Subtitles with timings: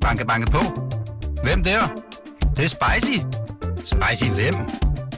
[0.00, 0.58] Banke, banke på.
[1.42, 1.80] Hvem der?
[2.40, 3.18] Det, det er spicy.
[3.76, 4.54] Spicy hvem?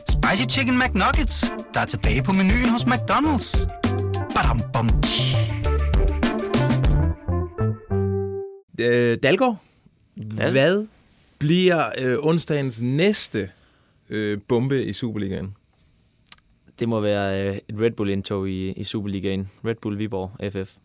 [0.08, 3.66] Spicy Chicken McNuggets, der er tilbage på menuen hos McDonald's.
[4.34, 4.88] Badum, bom.
[8.80, 9.56] Øh, Dalgaard,
[10.38, 10.50] Dal.
[10.52, 10.86] hvad
[11.38, 13.50] bliver øh, onsdagens næste
[14.10, 15.56] øh, bombe i Superligaen?
[16.78, 19.50] Det må være øh, et Red Bull-indtog i, i Superligaen.
[19.64, 20.76] Red Bull Viborg FF.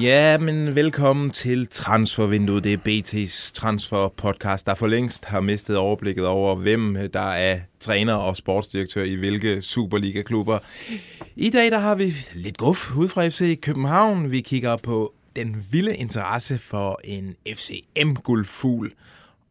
[0.00, 2.64] Ja, men velkommen til Transfervinduet.
[2.64, 7.60] Det er BT's transfer podcast, der for længst har mistet overblikket over, hvem der er
[7.80, 10.58] træner og sportsdirektør i hvilke Superliga-klubber.
[11.36, 14.30] I dag der har vi lidt guf ud fra FC København.
[14.30, 18.92] Vi kigger på den vilde interesse for en FCM-guldfugl.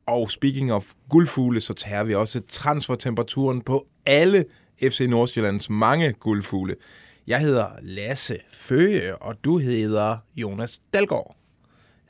[0.06, 4.46] Og speaking of guldfugle, så tager vi også transfertemperaturen på alle
[4.82, 6.76] FC Nordsjællands mange guldfugle.
[7.28, 11.36] Jeg hedder Lasse Føge, og du hedder Jonas Dalgaard.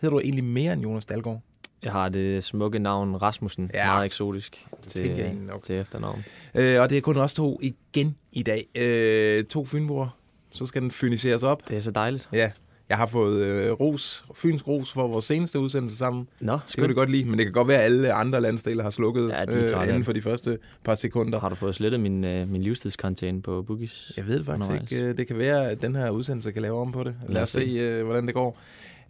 [0.02, 1.42] Hedder du egentlig mere end Jonas Dalgaard?
[1.84, 3.72] Jeg har det smukke navn Rasmussen.
[3.74, 3.86] Ja.
[3.86, 5.64] Meget eksotisk tænker jeg til, egentlig nok.
[5.64, 6.26] til efternavn.
[6.56, 8.68] Øh, og det er kun os to igen i dag.
[8.76, 10.18] Øh, to fynboer.
[10.52, 11.70] Så skal den fyniseres op.
[11.70, 12.30] Det er så dejligt.
[12.34, 12.52] Ja,
[12.90, 16.28] jeg har fået øh, ros, Fyns ros for vores seneste udsendelse sammen.
[16.40, 18.84] Nå, Det kan du godt lide, men det kan godt være, at alle andre landsdele
[18.84, 19.46] har slukket Ja,
[19.82, 21.40] øh, inden for de første par sekunder.
[21.40, 24.12] Har du fået slettet min, øh, min livstidskarantæne på Boogies?
[24.18, 24.92] Jeg ved faktisk undervejs?
[24.92, 25.04] ikke.
[25.04, 27.16] Øh, Det kan være, at den her udsendelse kan lave om på det.
[27.30, 28.60] Lad os se, øh, hvordan det går.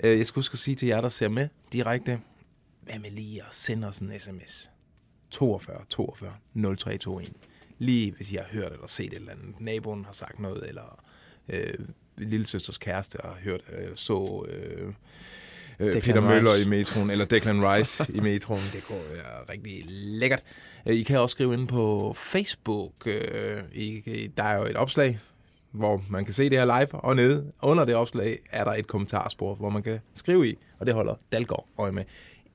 [0.04, 2.20] Øh, Jeg skal huske at sige til jer, der ser med direkte,
[2.82, 4.70] hvad med lige at sende os en sms?
[5.32, 7.34] 42 42 0321.
[7.80, 9.56] Lige hvis I har hørt eller set et eller andet.
[9.60, 11.02] Naboen har sagt noget, eller
[11.50, 11.74] øh,
[12.18, 14.94] lille søsters kæreste har hørt, øh, så øh,
[15.80, 16.66] øh, Declan Peter Møller Rice.
[16.66, 18.64] i metroen, eller Declan Rice i metroen.
[18.74, 20.44] Det kunne være rigtig lækkert.
[20.86, 22.92] Øh, I kan også skrive ind på Facebook.
[23.06, 25.20] Øh, I, der er jo et opslag,
[25.72, 28.88] hvor man kan se det her live, og nede under det opslag er der et
[28.88, 32.04] kommentarspor, hvor man kan skrive i, og det holder Dalgaard øje med.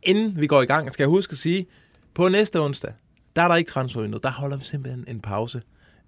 [0.02, 1.66] Inden vi går i gang, skal jeg huske at sige,
[2.14, 2.92] på næste onsdag,
[3.36, 5.62] der er der ikke transfervindue, der holder vi simpelthen en pause.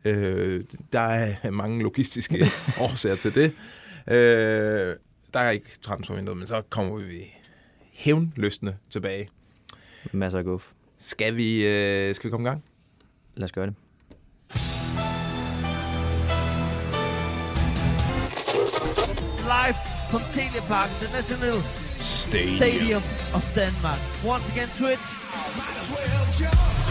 [0.05, 2.47] Øh, der er mange logistiske
[2.81, 3.53] årsager til det.
[4.09, 4.97] Øh,
[5.35, 7.35] der er ikke transfervindue, men så kommer vi
[7.93, 9.29] hævnløsende tilbage.
[10.13, 10.71] Masser af guf.
[10.99, 12.65] Skal vi, øh, skal vi komme i gang?
[13.37, 13.75] Lad os gøre det.
[19.53, 19.75] live
[20.11, 23.03] from Telia Park, the National Stadium
[23.35, 24.01] of Denmark.
[24.25, 26.82] Once again, Twitch.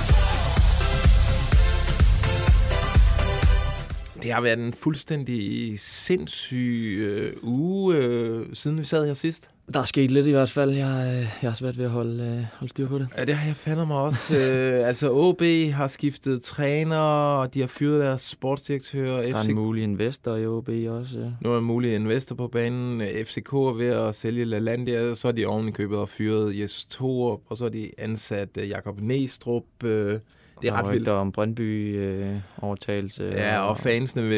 [4.22, 9.50] Det har været en fuldstændig sindssyg øh, uge, øh, siden vi sad her sidst.
[9.74, 10.72] Der er sket lidt i hvert fald.
[10.72, 13.08] Jeg, øh, jeg har svært ved at holde, øh, holde styr på det.
[13.18, 14.36] Ja, det har jeg fandme mig også.
[14.38, 15.42] øh, altså, OB
[15.74, 19.06] har skiftet træner, og de har fyret deres sportsdirektør.
[19.06, 19.50] Der er FC...
[19.50, 21.18] en mulig investor i OB også.
[21.20, 21.32] øh.
[21.42, 23.02] Nu er en mulig investor på banen.
[23.26, 25.16] FCK er ved at sælge LaLandia.
[25.16, 28.50] Så er de oven i købet og fyret Jes Torup, og så er de ansat
[28.58, 29.84] øh, Jakob Næstrup.
[29.84, 30.20] Øh,
[30.62, 31.08] det er ret vildt.
[31.08, 33.24] om Brøndby øh, overtagelse.
[33.24, 34.36] Ja, og fansene vil,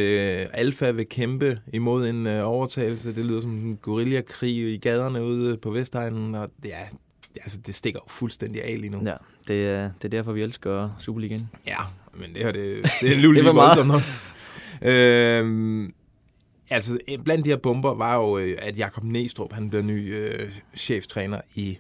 [0.53, 3.15] Alfa vil kæmpe imod en øh, overtagelse.
[3.15, 6.85] Det lyder som en guerillakrig i gaderne ude på Vestegnen, og det er,
[7.35, 9.01] altså, det stikker jo fuldstændig af lige nu.
[9.05, 9.13] Ja,
[9.47, 11.49] det er, det er derfor, vi elsker Superligaen.
[11.67, 11.77] Ja,
[12.13, 14.03] men det her, det, det er alligevel Det var lige meget.
[14.81, 15.45] nok.
[15.45, 15.93] øhm,
[16.69, 20.49] altså, blandt de her bomber var jo, øh, at Jakob Næstrup, han blev ny øh,
[20.75, 21.77] cheftræner i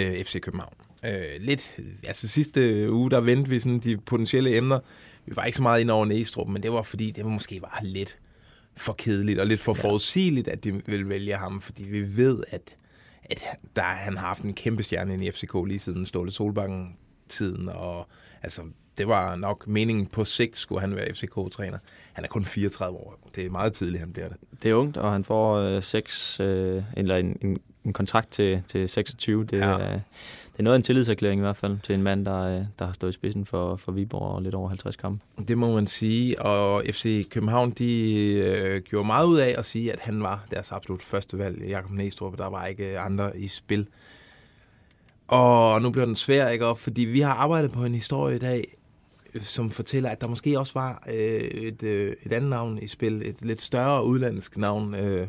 [0.00, 0.74] øh, FC København.
[1.04, 1.76] Øh, lidt,
[2.06, 4.78] altså sidste uge, der vendte vi sådan de potentielle emner.
[5.26, 7.62] Vi var ikke så meget ind over Næstrup, men det var fordi, det var måske
[7.62, 8.18] var lidt
[8.76, 9.82] for kedeligt og lidt for Ja.
[9.88, 12.76] forudsigeligt, at de ville vælge ham, fordi vi ved, at,
[13.24, 13.44] at
[13.76, 16.96] der, han har haft en kæmpe stjerne i FCK lige siden Ståle Solbakken
[17.28, 18.08] tiden, og
[18.42, 18.62] altså,
[18.98, 21.78] det var nok meningen på sigt, skulle han være FCK-træner.
[22.12, 23.30] Han er kun 34 år.
[23.36, 24.36] Det er meget tidligt, han bliver det.
[24.62, 28.62] Det er ungt, og han får øh, seks, øh, eller en, en, en kontrakt til,
[28.66, 29.44] til 26.
[29.44, 29.64] Det, ja.
[29.64, 30.00] er,
[30.58, 32.86] det er noget af en tillidserklæring i hvert fald til en mand, der, øh, der
[32.86, 35.24] har stået i spidsen for, for Viborg og lidt over 50 kampe.
[35.48, 39.92] Det må man sige, og FC København, de øh, gjorde meget ud af at sige,
[39.92, 42.38] at han var deres absolut første valg, Jakob Næstrup.
[42.38, 43.86] Der var ikke andre i spil.
[45.28, 46.66] Og nu bliver den svær, ikke?
[46.66, 48.64] Og fordi vi har arbejdet på en historie i dag,
[49.40, 53.22] som fortæller, at der måske også var øh, et, øh, et andet navn i spil,
[53.28, 55.28] et lidt større udlandsk navn, øh,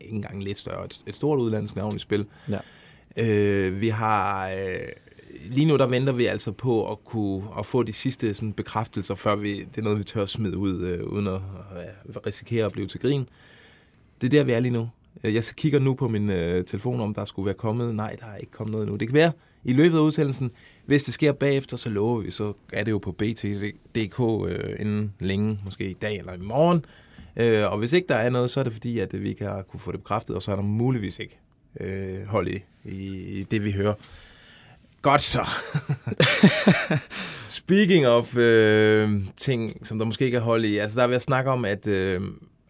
[0.00, 2.26] ikke engang lidt større, et, et stort udlandsk navn i spil.
[2.48, 2.58] Ja.
[3.16, 4.48] Øh, vi har...
[4.48, 4.88] Øh,
[5.44, 9.14] lige nu der venter vi altså på at kunne at få de sidste sådan, bekræftelser,
[9.14, 12.66] før vi, det er noget, vi tør at smide ud, øh, uden at øh, risikere
[12.66, 13.28] at blive til grin.
[14.20, 14.88] det er der, vi er lige nu.
[15.24, 17.94] Øh, jeg kigger nu på min øh, telefon, om der skulle være kommet.
[17.94, 18.96] Nej, der er ikke kommet noget endnu.
[18.96, 19.32] Det kan være
[19.64, 20.50] i løbet af udsendelsen.
[20.86, 25.12] Hvis det sker bagefter, så lover vi, så er det jo på bt.dk øh, inden
[25.20, 26.84] længe, måske i dag eller i morgen.
[27.36, 29.80] Øh, og hvis ikke der er noget, så er det fordi, at vi kan kunne
[29.80, 31.38] få det bekræftet, og så er der muligvis ikke
[31.80, 33.94] øh, hold i, i det, vi hører.
[35.02, 35.48] Godt så.
[37.62, 40.78] Speaking of øh, ting, som der måske ikke er hold i.
[40.78, 42.20] Altså, der er ved at snakke om, at, øh,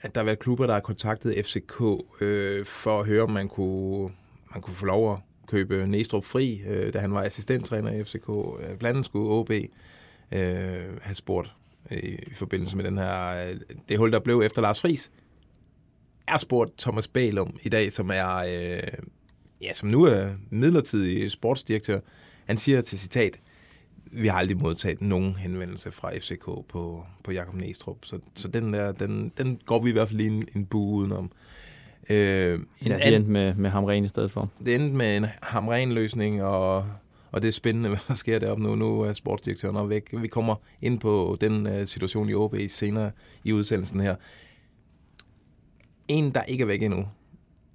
[0.01, 1.83] at der har været klubber, der har kontaktet FCK
[2.21, 4.11] øh, for at høre, om man kunne,
[4.53, 8.29] man kunne få lov at købe Næstrup fri, øh, da han var assistenttræner i FCK.
[8.29, 9.61] Øh, blandt andet skulle OB øh,
[11.03, 11.49] have spurgt
[11.91, 13.57] øh, i forbindelse med den her, øh,
[13.89, 15.11] det hul, der blev efter Lars Friis.
[16.27, 18.93] Er spurgt Thomas Bælum i dag, som er øh,
[19.61, 22.01] ja, som nu er midlertidig sportsdirektør.
[22.47, 23.41] Han siger til citat,
[24.13, 27.97] vi har aldrig modtaget nogen henvendelse fra FCK på, på Jakob Næstrup.
[28.05, 30.95] Så, så den der, den, den går vi i hvert fald lige en, en bue
[30.95, 31.31] udenom.
[32.11, 34.51] Øh, en ja, det endte med, med Hamren i stedet for.
[34.65, 36.87] Det endte med en Hamren-løsning, og,
[37.33, 38.75] og det er spændende, hvad der sker deroppe nu.
[38.75, 40.09] Nu er sportsdirektøren væk.
[40.13, 43.11] Vi kommer ind på den uh, situation i OB senere
[43.45, 44.17] i udsendelsen her.
[46.13, 47.09] En, der ikke er væk endnu,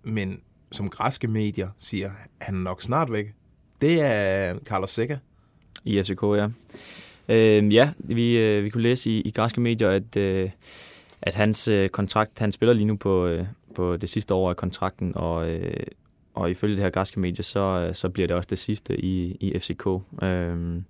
[0.03, 0.39] men
[0.71, 2.11] som græske medier siger,
[2.41, 3.33] han er nok snart væk.
[3.81, 5.19] Det er Carlos Seca.
[5.85, 6.47] I FCK, ja.
[7.29, 10.49] Øh, ja, vi, øh, vi kunne læse i, i græske medier, at, øh,
[11.21, 13.45] at hans øh, kontrakt, han spiller lige nu på, øh,
[13.75, 15.87] på det sidste år af kontrakten, og, øh,
[16.33, 19.37] og ifølge det her græske medie, så, øh, så bliver det også det sidste i,
[19.39, 19.87] i FCK.
[20.23, 20.81] Øh,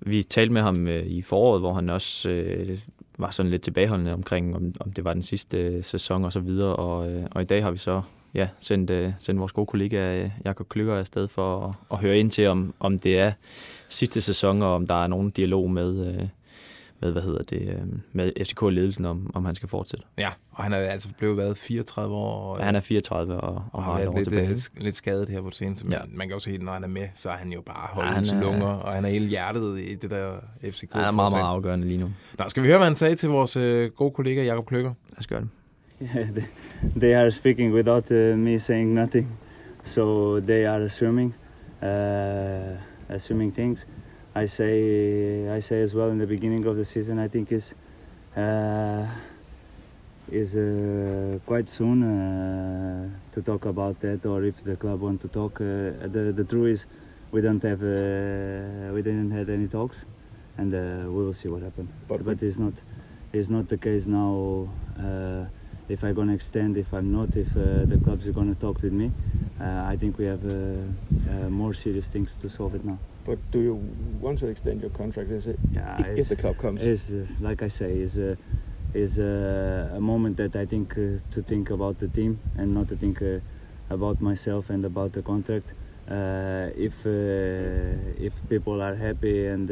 [0.00, 2.78] vi talte med ham øh, i foråret, hvor han også øh,
[3.20, 6.40] var sådan lidt tilbageholdende omkring, om, om det var den sidste øh, sæson og så
[6.40, 8.02] videre, og, øh, og i dag har vi så
[8.34, 12.18] ja, sendt, øh, sendt vores gode kollega øh, Jakob Klykker afsted for at, at høre
[12.18, 13.32] ind til, om, om det er
[13.88, 16.28] sidste sæson, og om der er nogen dialog med, øh,
[17.00, 17.82] med hvad hedder det, øh,
[18.12, 20.06] med FCK-ledelsen, om, om han skal fortsætte.
[20.18, 22.52] Ja, og han er altså blevet været 34 år.
[22.52, 24.50] Og, ja, han er 34 og, og, og har været lidt, tilbage.
[24.50, 25.98] Øh, lidt skadet her på scenen, men ja.
[26.08, 28.32] man kan jo se, at når han er med, så er han jo bare holdens
[28.32, 30.32] ja, lunger, og han er hele hjertet i det der
[30.64, 30.92] FCK.
[30.92, 32.10] Han er meget, meget afgørende lige nu.
[32.38, 34.92] Nå, skal vi høre, hvad han sagde til vores øh, gode kollega Jakob Klykker?
[35.10, 35.48] Lad os gøre det.
[36.02, 36.28] Yeah,
[36.96, 39.38] they are speaking without uh, me saying nothing,
[39.84, 41.34] so they are assuming,
[41.82, 43.86] uh, assuming things.
[44.34, 47.18] I say, I say as well in the beginning of the season.
[47.18, 47.74] I think is
[48.36, 49.06] uh,
[50.30, 55.28] is uh, quite soon uh, to talk about that, or if the club want to
[55.28, 55.60] talk.
[55.60, 56.86] Uh, the the truth is,
[57.32, 60.04] we don't have, we didn't have any talks,
[60.58, 61.90] and we will see what happens.
[62.08, 62.74] But, but it's not,
[63.32, 64.68] it's not the case now
[65.90, 68.92] if I'm gonna extend, if I'm not, if uh, the clubs are gonna talk with
[68.92, 69.10] me.
[69.60, 70.54] Uh, I think we have uh,
[71.28, 72.98] uh, more serious things to solve it now.
[73.30, 73.74] But do you
[74.20, 75.30] want to extend your contract?
[75.30, 76.82] Is it yeah, if the club comes?
[76.82, 78.36] Is uh, like I say, is a
[78.92, 82.88] is a, a moment that I think uh, to think about the team and not
[82.88, 83.22] to think
[83.88, 85.68] about myself and about the contract.
[86.88, 86.96] if
[88.26, 89.70] if people are happy and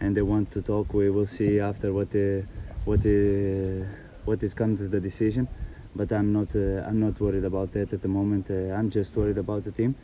[0.00, 2.44] and they want to talk, we will see after what the
[2.84, 3.86] what the
[4.24, 5.46] what is comes the decision.
[5.94, 8.50] But I'm not uh, I'm not worried about that at the moment.
[8.50, 9.94] Uh, I'm just worried about the team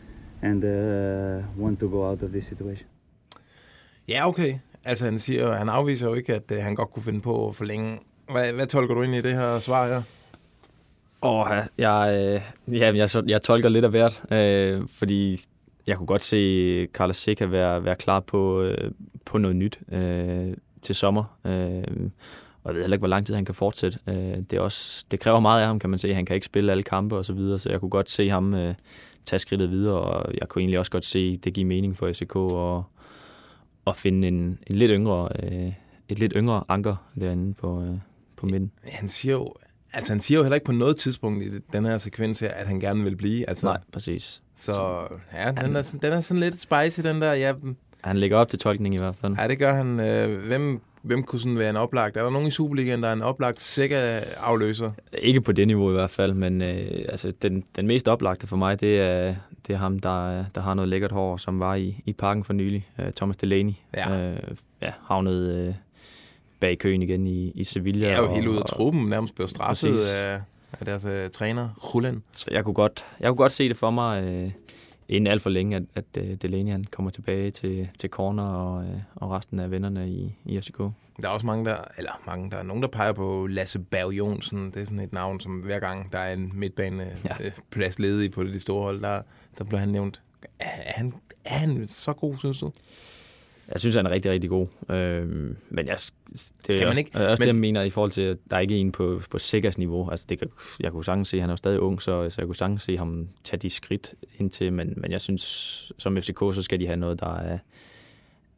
[0.43, 2.88] and uh, want to go out of this situation.
[4.08, 4.55] Ja, okay.
[4.85, 7.55] Altså han siger, han afviser jo ikke, at uh, han godt kunne finde på at
[7.55, 7.99] forlænge.
[8.31, 10.02] Hvad, hvad tolker du ind i det her svar her?
[11.23, 12.14] Åh, oh, jeg,
[12.69, 15.40] øh, ja, jeg, jeg tolker lidt af hvert, øh, fordi
[15.87, 18.90] jeg kunne godt se Carlos Seca være, være klar på, øh,
[19.25, 21.25] på noget nyt øh, til sommer.
[21.45, 22.11] Øh,
[22.64, 23.99] og jeg ved heller ikke, hvor lang tid han kan fortsætte.
[24.07, 26.14] Øh, det, er også, det kræver meget af ham, kan man se.
[26.14, 28.54] Han kan ikke spille alle kampe og så videre, så jeg kunne godt se ham
[28.54, 28.75] øh,
[29.28, 32.37] tage skridtet videre, og jeg kunne egentlig også godt se, det giver mening for FCK
[32.37, 32.82] at,
[33.87, 35.73] at finde en, en lidt yngre, øh,
[36.08, 37.94] et lidt yngre anker derinde på, øh,
[38.37, 38.70] på midten.
[38.85, 39.54] Han siger jo,
[39.92, 42.66] Altså, han siger jo heller ikke på noget tidspunkt i den her sekvens her, at
[42.66, 43.49] han gerne vil blive.
[43.49, 44.42] Altså, Nej, præcis.
[44.56, 47.32] Så ja, den er, den er sådan lidt spicy, den der.
[47.32, 47.54] Ja.
[48.04, 49.37] Han lægger op til tolkning i hvert fald.
[49.38, 49.97] Ja, det gør han.
[50.47, 52.17] Hvem Hvem kunne sådan være en oplagt?
[52.17, 54.90] Er der nogen i Superligaen, der er en oplagt sikker afløser?
[55.12, 58.57] Ikke på det niveau i hvert fald, men øh, altså, den, den mest oplagte for
[58.57, 59.35] mig, det er,
[59.67, 62.52] det er ham, der, der har noget lækkert hår, som var i, i parken for
[62.52, 62.88] nylig.
[62.99, 63.73] Uh, Thomas Delaney.
[63.97, 64.31] Ja.
[64.31, 64.37] Uh,
[64.83, 65.75] ja, havnet uh,
[66.61, 68.09] bag køen igen i, i Sevilla.
[68.09, 70.40] Ja, jo helt ud af truppen, nærmest blev straffet af,
[70.81, 72.23] af deres uh, træner, Julen.
[72.33, 74.43] Så jeg kunne, godt, jeg kunne godt se det for mig...
[74.45, 74.50] Uh,
[75.08, 78.84] inden alt for længe, at, at uh, Delaney han kommer tilbage til, til corner og,
[78.84, 80.78] uh, og resten af vennerne i, i FCK.
[81.22, 84.12] Der er også mange, der, eller mange, der er nogen, der peger på Lasse Berg
[84.12, 84.66] Jonsen.
[84.66, 88.04] Det er sådan et navn, som hver gang der er en midtbaneplads ja.
[88.04, 89.22] øh, ledig på det de store hold, der,
[89.58, 90.22] der bliver han nævnt.
[90.58, 92.70] Er, er, han, er han så god, synes du?
[93.72, 94.66] Jeg synes, han er rigtig, rigtig god.
[94.90, 95.26] Øh,
[95.70, 95.96] men jeg,
[96.28, 98.37] det Skal er også, ikke- er også men- det, jeg mener i forhold til, at
[98.50, 100.10] der er ikke en på, på Sikkers niveau.
[100.10, 100.48] Altså, det kan,
[100.80, 102.82] jeg kunne sagtens se, at han er jo stadig ung, så, så jeg kunne sagtens
[102.82, 105.42] se ham tage de skridt indtil, men, men jeg synes,
[105.98, 107.58] som FCK, så skal de have noget, der er,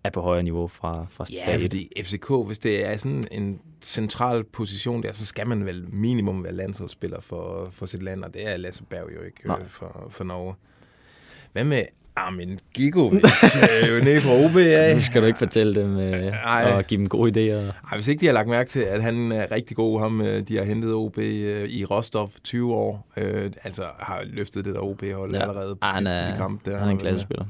[0.05, 3.61] er på højere niveau fra, fra Ja, dag fordi FCK, hvis det er sådan en
[3.83, 8.35] central position der, så skal man vel minimum være landsholdsspiller for, for sit land, og
[8.35, 9.59] det er Lasse Berg jo ikke Nej.
[9.63, 10.55] øh, for, for Norge.
[11.53, 11.83] Hvad med
[12.27, 13.23] Armin Gigovic,
[13.89, 14.95] øh, nede fra OB af?
[14.97, 16.73] Nu skal du ikke fortælle dem øh, Ej.
[16.73, 17.73] og give dem gode idéer.
[17.91, 20.41] Ej, hvis ikke de har lagt mærke til, at han er rigtig god, ham øh,
[20.49, 24.81] de har hentet OB øh, i Rostov 20 år, øh, altså har løftet det der
[24.81, 25.41] OB-hold ja.
[25.41, 26.71] allerede på, han de- er, kampe.
[26.71, 27.01] Der han er en været med.
[27.01, 27.45] klassespiller.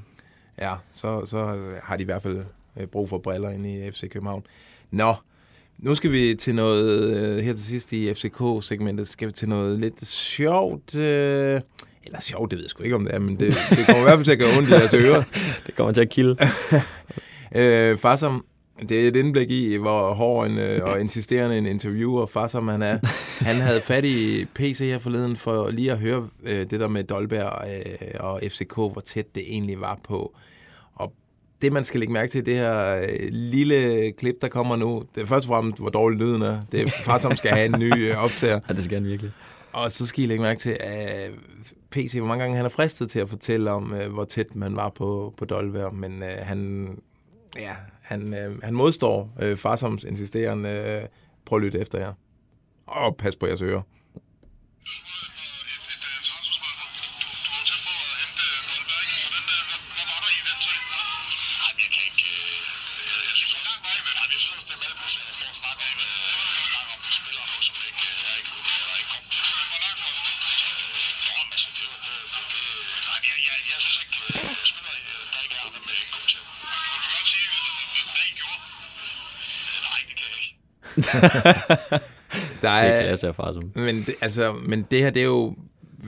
[0.61, 2.39] Ja, så, så har de i hvert fald
[2.81, 4.43] øh, brug for briller inde i FC København.
[4.91, 5.15] Nå,
[5.79, 9.79] nu skal vi til noget, øh, her til sidst i FCK-segmentet, skal vi til noget
[9.81, 10.97] lidt sjovt.
[10.97, 11.61] Øh,
[12.11, 14.02] eller sjovt, det ved jeg sgu ikke, om det er, men det, det kommer i
[14.02, 15.23] hvert fald til at gøre ondt i jeres ører.
[15.67, 16.37] Det kommer til at kilde.
[17.57, 18.45] Øh, Farsam,
[18.88, 22.83] det er et indblik i, hvor hård en, øh, og insisterende en interviewer Farsam han
[22.83, 22.99] er.
[23.47, 27.05] Han havde fat i PC her forleden for lige at høre øh, det der med
[27.05, 30.37] Dolberg øh, og FCK, hvor tæt det egentlig var på.
[30.95, 31.12] Og
[31.62, 35.23] det, man skal lægge mærke til, det her øh, lille klip, der kommer nu, det
[35.23, 36.61] er først og fremmest, hvor dårlig lyden er.
[36.73, 38.61] Det er Farsam skal have en ny øh, optager.
[38.69, 39.33] Ja, det skal han virkelig.
[39.73, 41.31] Og så skal I lægge mærke til, at
[41.91, 44.77] PC, hvor mange gange han er fristet til at fortælle om, øh, hvor tæt man
[44.77, 46.89] var på, på Dolberg, men øh, han,
[47.57, 50.69] ja, han, øh, han modstår øh, Farsoms insisterende,
[51.03, 51.09] Øh,
[51.45, 52.13] prøv at lytte efter jer.
[52.87, 53.83] Og pas på jeres ører.
[82.62, 83.62] Der Det er er, klasse af far, som.
[83.75, 85.55] men, det, altså, men det her, det er jo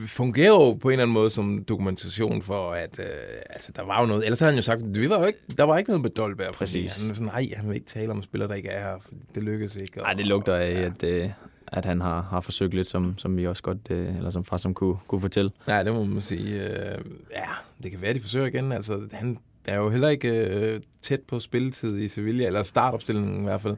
[0.05, 3.05] fungerer jo på en eller anden måde som dokumentation for, at øh,
[3.49, 4.23] altså, der var jo noget.
[4.23, 6.53] Ellers havde han jo sagt, vi var jo ikke, der var ikke noget med Dolberg.
[6.53, 7.01] Præcis.
[7.01, 8.97] Han er sådan, nej, han vil ikke tale om spillere, der ikke er her.
[9.35, 9.97] Det lykkedes ikke.
[9.97, 11.29] Nej, det lugter af, at, øh,
[11.67, 14.57] at han har, har forsøgt lidt, som, som vi også godt, øh, eller som far
[14.57, 15.51] som kunne, kunne fortælle.
[15.67, 16.53] Nej, det må man sige.
[16.63, 16.97] Øh,
[17.31, 17.43] ja,
[17.83, 18.71] det kan være, at de forsøger igen.
[18.71, 23.43] Altså, han er jo heller ikke øh, tæt på spilletid i Sevilla, eller startopstillingen i
[23.43, 23.75] hvert fald.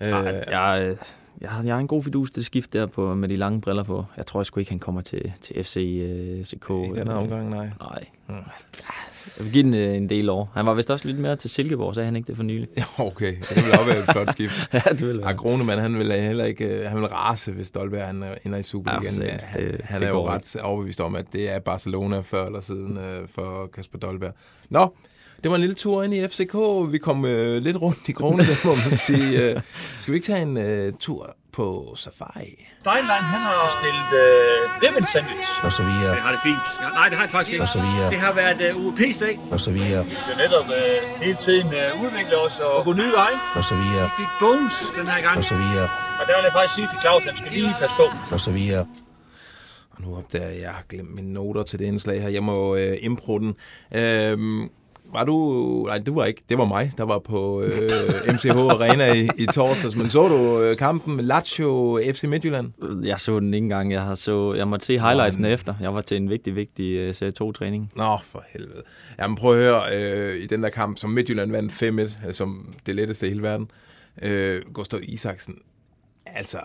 [0.00, 0.08] Øh,
[0.50, 0.96] jeg, øh,
[1.40, 3.82] jeg, har, jeg har en god fidus til skift der på, med de lange briller
[3.82, 4.04] på.
[4.16, 6.70] Jeg tror sgu ikke, han kommer til, til FC øh, CK.
[6.70, 7.70] I den her omgang, nej.
[7.80, 8.04] Nej.
[8.26, 8.36] Hmm.
[9.38, 10.50] Jeg vil give den øh, en del år.
[10.54, 12.68] Han var vist også lidt mere til Silkeborg, sagde han ikke det for nylig?
[12.98, 14.68] Okay, det vil også være et flot skift.
[14.72, 18.06] ja, det vil Ja, Gronemann, han vil heller ikke, øh, han vil rase, hvis Stolberg
[18.06, 19.22] han øh, ender i Ja, Superligaen.
[19.22, 22.46] Ja, han, Det- han det er jo ret overbevist om, at det er Barcelona før
[22.46, 24.32] eller siden øh, for Kasper Dolberg.
[24.70, 24.94] Nå,
[25.42, 26.54] det var en lille tur ind i FCK.
[26.92, 29.42] Vi kom øh, lidt rundt i kronen, må man sige.
[29.42, 29.60] Øh,
[29.98, 32.50] skal vi ikke tage en øh, tur på safari?
[32.80, 35.64] Steinlein, han har stillet øh, ribbon sandwich.
[35.66, 36.64] og så videre, Det har det fint.
[36.82, 37.62] Ja, nej, det har det faktisk ikke.
[37.66, 39.34] og så videre, Det har været øh, UEP's dag.
[39.54, 43.12] og så videre, Vi skal netop øh, hele tiden øh, udvikle os og gå nye
[43.20, 43.38] veje.
[43.58, 45.36] og så videre, Vi fik bones den her gang.
[45.40, 45.88] og så videre,
[46.20, 48.06] Og der vil jeg faktisk sige til Claus, at han skal lige passe på.
[48.34, 48.84] og så videre.
[49.94, 52.28] Og nu opdager jeg, at jeg har glemt mine noter til det indslag her.
[52.28, 53.54] Jeg må øh, impro den.
[53.94, 54.68] Øhm,
[55.12, 55.84] var du...
[55.86, 56.42] Nej, det var ikke.
[56.48, 57.72] Det var mig, der var på øh,
[58.34, 59.96] MCH Arena i, i torsdags.
[59.96, 62.72] Men så du øh, kampen Lazio FC Midtjylland?
[63.04, 63.92] Jeg så den ikke engang.
[63.92, 65.74] Jeg, så, jeg måtte se highlightsene efter.
[65.80, 67.90] Jeg var til en vigtig, vigtig uh, Serie 2-træning.
[67.96, 68.82] Nå, for helvede.
[69.18, 71.72] Jamen prøv at høre, øh, i den der kamp, som Midtjylland vandt
[72.22, 73.70] 5-1, øh, som det letteste i hele verden,
[74.22, 75.54] øh, Gustav Isaksen,
[76.26, 76.58] altså,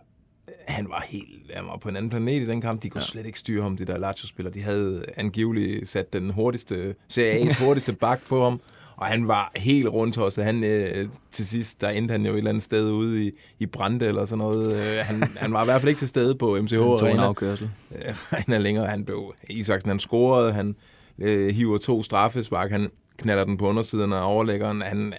[0.67, 2.83] han var helt, han var på en anden planet i den kamp.
[2.83, 3.07] De kunne ja.
[3.07, 4.53] slet ikke styre ham, de der Lazio-spillere.
[4.53, 8.61] De havde angiveligt sat den hurtigste, Serie A's hurtigste bak på ham,
[8.95, 10.35] og han var helt rundt os.
[10.35, 13.65] Han, øh, til sidst, der endte han jo et eller andet sted ude i, i
[13.65, 14.75] Brande eller sådan noget.
[14.75, 17.19] Øh, han, han var i hvert fald ikke til stede på MCH Han tog en
[17.19, 17.69] afkørsel.
[17.95, 18.87] Øh, han er længere.
[18.87, 20.75] Han blev, Isaksen, han scorede, han
[21.19, 24.81] øh, hiver to straffespark, han knaller den på undersiden af overlæggeren.
[24.81, 25.13] Han, øh,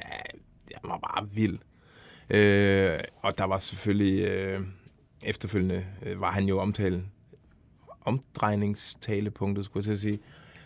[0.75, 1.59] han var bare vild.
[2.31, 4.61] Øh, og der var selvfølgelig, øh,
[5.25, 7.03] efterfølgende øh, var han jo omtalt,
[8.05, 10.19] omdrejningstalepunktet, skulle jeg til at sige.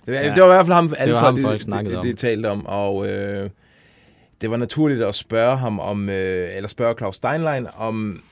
[0.07, 1.91] Det var, ja, det var i hvert fald ham, alle var ham, de- folk de-
[1.91, 2.05] de, om.
[2.07, 3.51] de, talte om, og øh,
[4.41, 8.23] det var naturligt at spørge ham om, øh, eller spørge Claus Steinlein om,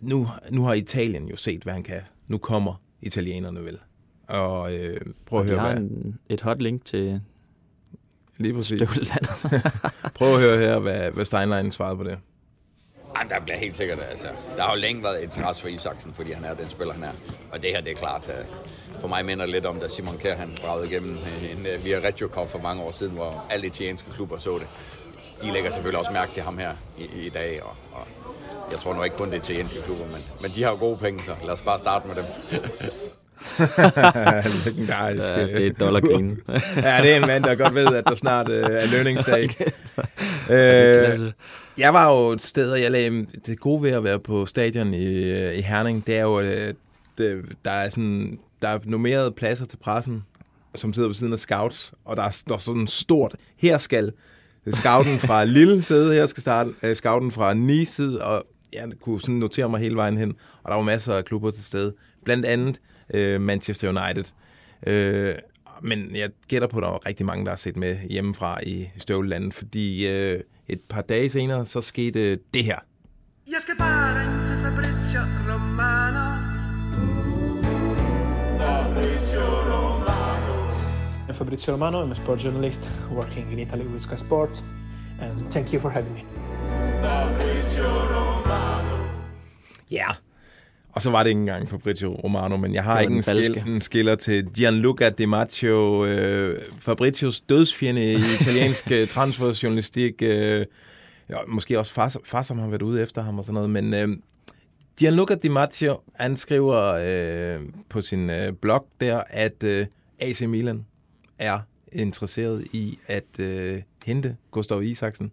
[0.00, 2.00] nu, nu har Italien jo set, hvad han kan.
[2.28, 3.78] Nu kommer italienerne vel.
[4.28, 7.20] Og øh, prøv at De høre, hvad, en, et hot link til
[8.38, 8.80] lige præcis.
[8.82, 9.72] støvlelandet.
[10.14, 12.18] Prøv at høre her, hvad, hvad Steinlein svarede på det.
[13.18, 14.26] Jamen, der bliver helt sikkert, altså.
[14.56, 17.12] Der har jo længe været interesse for Isaksen, fordi han er den spiller, han er.
[17.52, 18.44] Og det her, det er klart, øh,
[19.00, 21.84] for mig minder det lidt om, da Simon Kjær, han bragede igennem øh, en uh,
[21.84, 24.66] Via Reggio Cup for mange år siden, hvor alle italienske klubber så det.
[25.42, 28.06] de lægger selvfølgelig også mærke til ham her i, i dag, og, og
[28.70, 30.96] jeg tror nu ikke kun det er italienske klubber, men, men de har jo gode
[30.96, 32.24] penge, så lad os bare starte med dem.
[34.64, 35.28] Legendarisk.
[35.28, 36.40] Ja, det er et dollargrin.
[36.76, 39.48] ja, det er en mand, der godt ved, at der snart øh, er lønningsdag.
[40.50, 41.32] øh,
[41.78, 44.94] jeg var jo et sted, og jeg lagde, det gode ved at være på stadion
[44.94, 46.76] i, øh, i Herning, det er jo, at
[47.18, 50.24] det, der er sådan, der er nummerede pladser til pressen,
[50.74, 54.12] som sidder ved siden af scout, og der står sådan stort, her skal
[54.70, 59.34] scouten fra Lille sidde, her skal starte uh, scouten fra Nice og jeg kunne sådan
[59.34, 62.80] notere mig hele vejen hen, og der var masser af klubber til stede, blandt andet
[63.14, 64.24] uh, Manchester United.
[64.86, 65.38] Uh,
[65.82, 68.88] men jeg gætter på, at der var rigtig mange, der har set med hjemmefra i
[68.98, 72.78] Støvlelandet, fordi uh, et par dage senere, så skete det her.
[73.50, 76.28] Jeg skal bare ringe til Fabrizio Romano.
[78.58, 80.70] Fabrizio Romano.
[81.28, 82.06] I'm Fabrizio Romano.
[82.06, 84.64] I'm a sport journalist working in Italy with Sky Sports.
[85.20, 86.22] And thank you for having me.
[87.02, 88.96] Fabrizio Romano.
[89.90, 90.27] Ja, yeah.
[90.92, 93.80] Og så var det ikke engang Fabrizio Romano, men jeg har ikke en, skil, en
[93.80, 100.22] skiller til Gianluca Di Maggio, øh, Fabricios dødsfjende i italiensk øh, transferjournalistik.
[100.22, 100.66] Øh,
[101.30, 103.94] ja, måske også far, far, som har været ude efter ham og sådan noget, men
[103.94, 104.08] øh,
[104.98, 109.86] Gianluca Di Maggio, han skriver øh, på sin øh, blog der, at øh,
[110.18, 110.86] AC Milan
[111.38, 111.60] er
[111.92, 115.32] interesseret i at øh, hente Gustav Isaksen,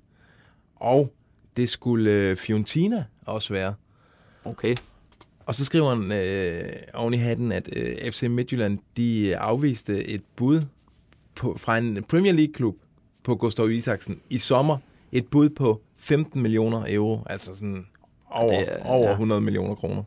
[0.75, 1.13] og
[1.57, 3.73] det skulle øh, Fiorentina også være.
[4.45, 4.75] Okay.
[5.45, 10.03] Og så skriver han øh, oven i hatten, at øh, FC Midtjylland de øh, afviste
[10.09, 10.61] et bud
[11.35, 12.75] på, fra en Premier League-klub
[13.23, 14.77] på Gustav Isaksen i sommer.
[15.11, 17.85] Et bud på 15 millioner euro, altså sådan
[18.29, 19.11] over, det er- er, over ja.
[19.11, 20.03] 100 millioner kroner.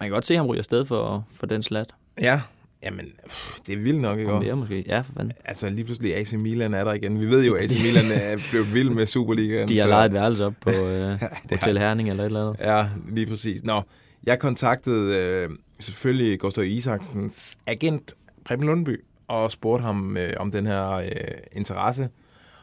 [0.00, 1.94] Man kan godt se, at han ryger afsted for, for den slat.
[2.20, 2.40] Ja,
[2.82, 4.32] jamen, pff, det er vildt nok, ikke?
[4.32, 4.84] Og mere måske.
[4.86, 5.32] Ja, for fanden.
[5.44, 7.20] Altså lige pludselig AC Milan er der igen.
[7.20, 9.68] Vi ved jo, at AC Milan er blevet vild med Superligaen.
[9.68, 11.20] De har så- lejet et værelse op på øh,
[11.50, 12.60] Hotel Herning eller et eller andet.
[12.60, 13.64] Ja, lige præcis.
[13.64, 13.82] Nå,
[14.26, 20.66] jeg kontaktede øh, selvfølgelig Gustav Isaksens agent, Preben Lundby, og spurgte ham øh, om den
[20.66, 21.08] her øh,
[21.52, 22.08] interesse.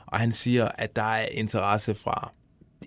[0.05, 2.31] Og han siger, at der er interesse fra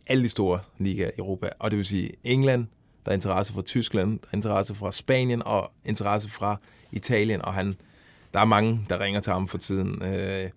[0.06, 1.48] alle de store ligaer i Europa.
[1.58, 2.66] Og det vil sige England,
[3.06, 6.60] der er interesse fra Tyskland, der er interesse fra Spanien og interesse fra
[6.92, 7.42] Italien.
[7.42, 7.76] Og han,
[8.34, 10.02] der er mange, der ringer til ham for tiden.
[10.02, 10.50] Øh,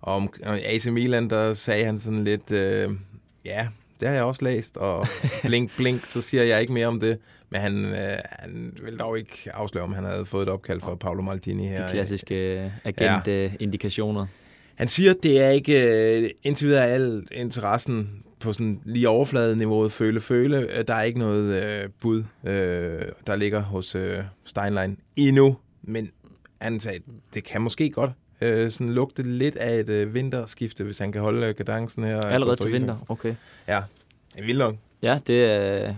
[0.00, 2.90] og om AC Milan, der sagde han sådan lidt, øh,
[3.44, 3.68] ja,
[4.00, 5.06] det har jeg også læst, og
[5.46, 7.18] blink, blink, så siger jeg ikke mere om det.
[7.50, 10.94] Men han, øh, han vil dog ikke afsløre, om han havde fået et opkald fra
[10.94, 11.86] Paolo Maldini her.
[11.86, 14.26] De klassiske øh, agent-indikationer.
[14.74, 19.92] Han siger, at det er ikke øh, indtil videre al interessen på sådan lige overfladeniveauet
[19.92, 20.78] føle-føle.
[20.78, 25.56] Øh, Der er ikke noget øh, bud, øh, der ligger hos øh, Steinlein endnu.
[25.82, 26.10] Men
[26.60, 26.98] han sagde,
[27.34, 28.10] det kan måske godt
[28.40, 32.20] øh, sådan lugte lidt af et øh, vinterskifte, hvis han kan holde kadencen her.
[32.20, 33.34] Allerede til vinter, okay.
[33.68, 33.82] Ja,
[34.34, 34.74] det er vildt nok.
[35.02, 35.94] Ja, det er...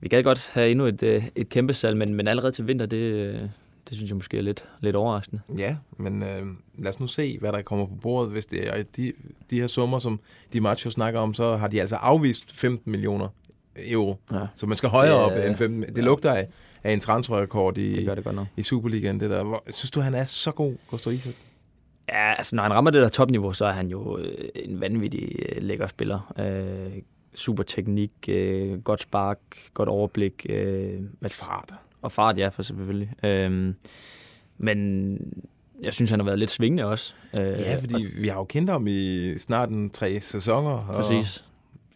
[0.00, 2.86] Vi gad godt have endnu et, øh, et kæmpe salg, men, men allerede til vinter,
[2.86, 3.34] det, øh,
[3.88, 5.40] det synes jeg måske er lidt, lidt overraskende.
[5.58, 6.46] Ja, men øh,
[6.78, 8.32] lad os nu se, hvad der kommer på bordet.
[8.32, 9.12] Hvis det er de,
[9.50, 10.20] de her summer, som
[10.52, 13.28] Di Maggio snakker om, så har de altså afvist 15 millioner
[13.90, 14.16] euro.
[14.32, 14.46] Ja.
[14.56, 15.82] Så man skal højere op er- end 15.
[15.82, 16.02] Det ja.
[16.02, 16.48] lugter af,
[16.84, 18.46] af en transferrekord i, Det gør det godt nok.
[18.56, 19.20] i Superligaen.
[19.20, 19.44] Det der.
[19.44, 21.34] Hvor, synes du, han er så god, Gustav Isak?
[22.08, 25.32] Ja, altså når han rammer det der topniveau, så er han jo øh, en vanvittig
[25.58, 26.32] lækker spiller.
[26.38, 27.02] Øh,
[27.34, 29.38] super teknik, øh, godt spark,
[29.74, 30.46] godt overblik.
[30.48, 31.74] Øh, med fart.
[32.02, 33.12] Og fart, ja, for selvfølgelig.
[33.24, 33.74] Øh,
[34.58, 35.18] men
[35.82, 37.14] jeg synes, han har været lidt svingende også.
[37.34, 40.70] Øh, Ja, fordi vi har jo kendt ham i snart en tre sæsoner.
[40.70, 41.44] Og, Præcis.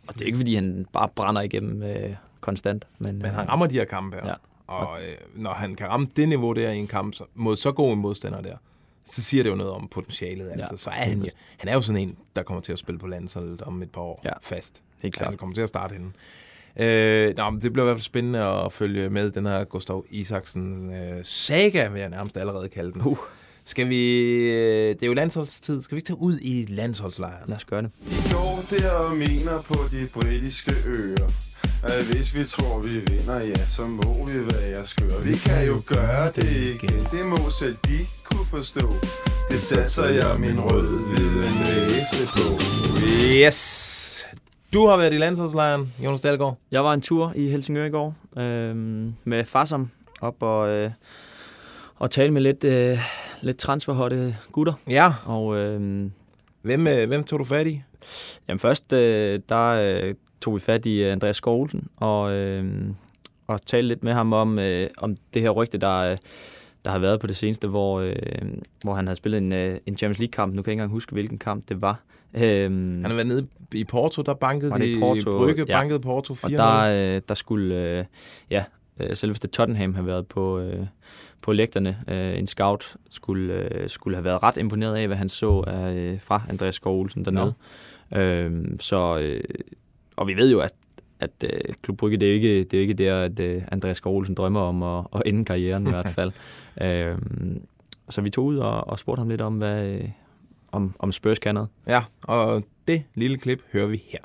[0.09, 2.85] Og det er ikke, fordi han bare brænder igennem øh, konstant.
[2.99, 4.27] Men, Men han rammer de her kampe her.
[4.29, 4.35] Ja.
[4.67, 7.73] Og øh, når han kan ramme det niveau der i en kamp så- mod så
[7.73, 8.57] god en modstander der,
[9.05, 10.51] så siger det jo noget om potentialet.
[10.51, 10.77] Altså, Ja.
[10.77, 13.07] så er han, jo, han er jo sådan en, der kommer til at spille på
[13.07, 14.83] landsholdet om et par år Ja, fast.
[15.03, 15.29] Helt klart.
[15.29, 16.11] Han kommer til at starte hende.
[16.81, 20.05] Øh, nå, men det bliver i hvert fald spændende at følge med den her Gustav
[20.11, 23.03] Isaksen øh, saga, vil jeg nærmest allerede kalde den.
[23.03, 23.19] Uh.
[23.65, 24.19] Skal vi...
[24.51, 25.83] Øh, det er jo landsholdstid.
[25.83, 27.49] Skal vi ikke tage ud i landsholdslejren?
[27.49, 27.91] Lad os gøre det.
[28.01, 31.29] I går der og mener på de britiske øer
[31.83, 35.75] at hvis vi tror vi vinder, ja, så må vi være skøre Vi kan jo
[35.87, 38.95] gøre det igen, det må selv de kunne forstå
[39.51, 42.59] Det satser jeg min rød-hvide næse på
[43.35, 44.27] Yes!
[44.73, 46.57] Du har været i landsholdslejren, Jonas Dahlgaard.
[46.71, 48.77] Jeg var en tur i Helsingør i går øh,
[49.25, 50.91] med Farsam op og, øh,
[51.97, 52.99] og tale med lidt, øh,
[53.41, 54.73] lidt transferhotte gutter.
[54.89, 55.13] Ja.
[55.27, 56.11] Og, øh,
[56.63, 57.83] hvem, øh, hvem tog du fat i?
[58.49, 62.85] Jamen først, øh, der øh, tog vi fat i øh, Andreas Skålsen og, øh,
[63.47, 66.19] og talte lidt med ham om, øh, om det her rygte, der, øh,
[66.85, 68.15] der har været på det seneste, hvor, øh,
[68.85, 70.55] hvor han havde spillet en, øh, en Champions League-kamp.
[70.55, 72.01] Nu kan jeg ikke engang huske, hvilken kamp det var.
[72.35, 72.43] Øhm,
[72.95, 75.31] Han har været nede i Porto, der bankede de Porto?
[75.31, 75.79] Brygge, Ja.
[75.79, 78.05] bankede Porto 4 Og der, øh, der skulle, øh,
[78.51, 78.65] ja,
[79.01, 80.87] øh, selveste Tottenham have været på, øh,
[81.43, 81.99] på lægterne.
[82.09, 85.93] Øh, en scout skulle, øh, skulle have været ret imponeret af, hvad han så af,
[85.95, 87.55] øh, fra Andreas Skov Olsen dernede.
[88.17, 89.41] Øh, så, øh,
[90.17, 90.73] og vi ved jo, at
[91.23, 93.97] at øh, Klub Brygge, det er jo ikke, det er ikke der, at øh, Andreas
[93.97, 96.33] Skov Olsen drømmer om at, at ende karrieren i hvert fald.
[96.81, 97.19] Øh,
[98.09, 100.09] så vi tog ud og, og spurgte ham lidt om, hvad, øh,
[100.73, 101.69] om, om Spurs kan noget.
[101.87, 104.19] Ja, og det lille klip hører vi her.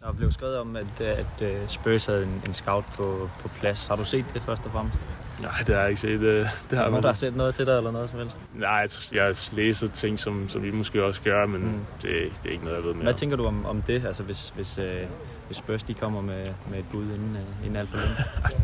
[0.00, 3.86] Der blev skrevet om, at, at øh, Spurs havde en, en scout på, på plads.
[3.86, 5.00] Har du set det først og fremmest?
[5.40, 6.20] Nej, det har jeg ikke set.
[6.20, 8.40] Det, det har Nogen, der har set noget til dig, eller noget som helst?
[8.54, 11.72] Nej, jeg, læser ting, som, som I måske også gør, men mm.
[12.02, 12.10] det,
[12.42, 13.02] det er ikke noget, jeg ved mere.
[13.02, 15.06] Hvad tænker du om, om det, altså hvis, hvis, øh,
[15.46, 18.14] hvis Spurs de kommer med, med et bud inden, øh, inden alt for længe?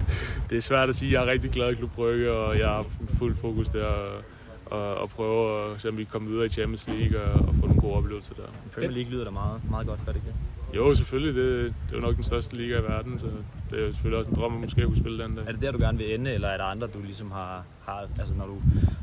[0.50, 1.12] Det er svært at sige.
[1.12, 4.22] Jeg er rigtig glad i Klub Brygge, og jeg har fuld fokus der og,
[4.66, 7.54] og, og prøve at se, om vi kan komme videre i Champions League og, og
[7.54, 8.42] få nogle gode oplevelser der.
[8.74, 10.38] Premier League lyder da meget, meget godt, gør det ikke?
[10.76, 11.34] Jo, selvfølgelig.
[11.34, 13.26] Det, det er jo nok den største liga i verden, så
[13.70, 15.44] det er jo selvfølgelig også en drøm at måske kunne spille den dag.
[15.46, 18.06] Er det der, du gerne vil ende, eller er der andre, du ligesom har, har
[18.18, 18.62] altså når du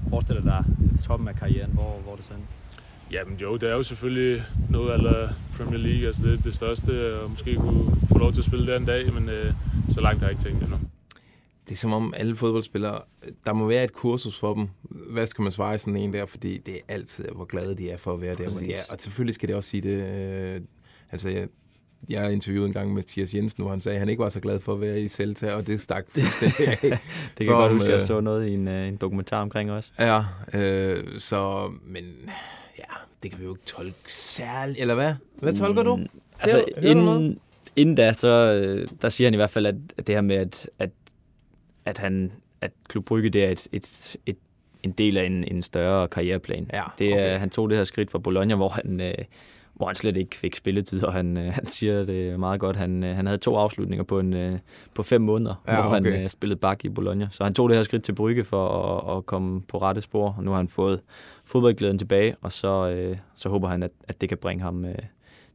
[0.09, 0.63] forestiller dig
[1.03, 2.45] toppen af karrieren, hvor, hvor det så henne?
[3.11, 7.19] Jamen jo, det er jo selvfølgelig noget af Premier League, altså det er det største,
[7.19, 9.53] og måske kunne få lov til at spille der en dag, men øh,
[9.89, 10.77] så langt har jeg ikke tænkt endnu.
[11.65, 13.01] Det er som om alle fodboldspillere,
[13.45, 14.67] der må være et kursus for dem.
[15.11, 16.25] Hvad skal man svare sådan en der?
[16.25, 18.75] Fordi det er altid, hvor glade de er for at være der, hvor de er.
[18.75, 18.91] Præcis.
[18.91, 19.97] Og selvfølgelig skal det også sige det.
[20.55, 20.61] Øh,
[21.11, 21.47] altså, jeg,
[22.09, 24.29] jeg har interviewet en gang med Mathias Jensen, hvor han sagde, at han ikke var
[24.29, 26.77] så glad for at være i Celta, og det stak fuldstændig af.
[26.81, 26.99] Det kan
[27.37, 29.91] For jeg godt huske, jeg øh, så noget i en, øh, en dokumentar omkring også.
[29.99, 32.03] Ja, øh, så, men
[32.77, 32.83] ja,
[33.23, 35.13] det kan vi jo ikke tolke særligt, eller hvad?
[35.35, 35.95] Hvad tolker du?
[35.95, 37.39] Mm, Ser Altså, du- hører du inden,
[37.75, 40.35] inden da, så øh, der siger han i hvert fald, at, at det her med,
[40.35, 40.89] at, at,
[41.85, 44.37] at, han, at Klub Brygge, det er et, et, et,
[44.83, 46.69] en del af en, en større karriereplan.
[46.73, 47.37] Ja, det er, okay.
[47.39, 49.13] Han tog det her skridt fra Bologna, hvor han, øh,
[49.73, 52.75] hvor han slet ikke fik spilletid, og han, øh, han siger det meget godt.
[52.75, 54.59] Han, øh, han havde to afslutninger på, en, øh,
[54.93, 56.23] på fem måneder, Ja, hvor han okay.
[56.23, 57.27] øh, spillede bak i Bologna.
[57.31, 58.69] Så han tog det her skridt til Brygge for
[59.11, 61.01] at, at komme på rette spor, og nu har han fået
[61.47, 64.95] fodboldglæden tilbage, og så, øh, så håber han, at, at det kan bringe ham øh,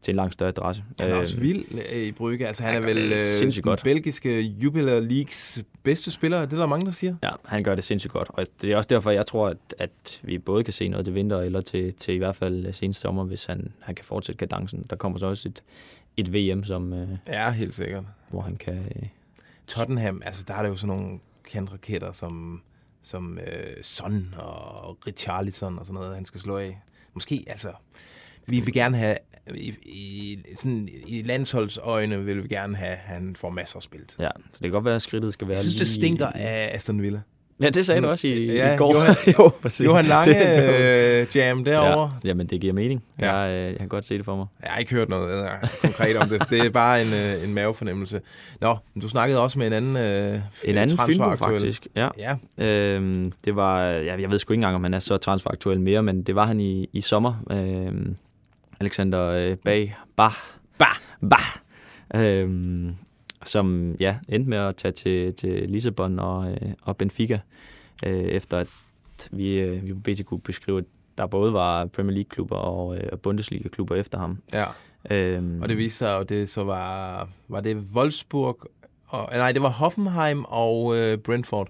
[0.02, 0.84] til en langt større adresse.
[1.00, 2.46] Han er også Øh, vild øh, i Brygge.
[2.46, 3.82] Altså, han, han er vel øh, den godt.
[3.84, 6.40] belgiske Jupiler Leagues bedste spiller.
[6.44, 7.14] Det er der mange, der siger.
[7.22, 8.28] Ja, han gør det sindssygt godt.
[8.34, 11.14] Og det er også derfor, jeg tror, at, at vi både kan se noget til
[11.14, 14.86] vinter, eller til, til i hvert fald seneste sommer, hvis han, han kan fortsætte kadencen.
[14.90, 15.62] Der kommer så også et,
[16.16, 18.04] et VM, som, øh, Ja, helt sikkert.
[18.30, 18.74] hvor han kan...
[18.74, 19.02] Øh,
[19.66, 21.18] Tottenham, altså der er der jo sådan nogle
[21.52, 22.62] kantraketter som,
[23.02, 26.82] som øh, Son og Richarlison og sådan noget, han skal slå af.
[27.14, 27.72] Måske, altså,
[28.46, 29.16] vi vil gerne have,
[29.54, 34.00] i, i, sådan, i landsholdsøjne vil vi gerne have, at han får masser af spil.
[34.18, 36.26] ja, så det kan godt være, at skridtet skal være Jeg synes, det lige- stinker
[36.26, 37.20] af Aston Villa.
[37.62, 38.94] Ja, det sagde du også i, ja, i går.
[38.94, 39.84] Johan, jo, præcis.
[39.86, 42.10] Johan Lange Det- øh, jam derovre.
[42.24, 43.02] Ja, jamen, det giver mening.
[43.20, 43.36] Ja.
[43.36, 44.46] Jeg, øh, jeg kan godt se det for mig.
[44.62, 45.48] Jeg har ikke hørt noget
[45.80, 46.42] konkret om det.
[46.50, 48.20] Det er bare en, øh, en mavefornemmelse.
[48.60, 51.86] Nå, du snakkede også med en anden øh, En anden film faktisk.
[51.96, 52.08] Ja.
[52.18, 52.36] Ja.
[52.66, 56.02] Øhm, det var, ja, jeg ved sgu ikke engang, om han er så transferaktuel mere,
[56.02, 57.34] men det var han i, i sommer.
[57.50, 58.16] Øhm,
[58.80, 60.32] Alexander øh, Bag, Bah,
[60.78, 60.96] Bah,
[61.30, 61.40] Bah,
[62.24, 62.94] øhm,
[63.44, 67.40] som ja, endte med at tage til, til Lissabon og, øh, og Benfica,
[68.06, 68.68] øh, efter at
[69.32, 70.84] vi, øh, vi på BT kunne beskrive, at
[71.18, 74.38] der både var Premier League-klubber og, øh, Bundesliga-klubber efter ham.
[74.52, 74.64] Ja.
[75.10, 78.58] Øhm, Og det viste sig, at det så var, var det Wolfsburg,
[79.06, 81.68] og, nej, det var Hoffenheim og øh, Brentford,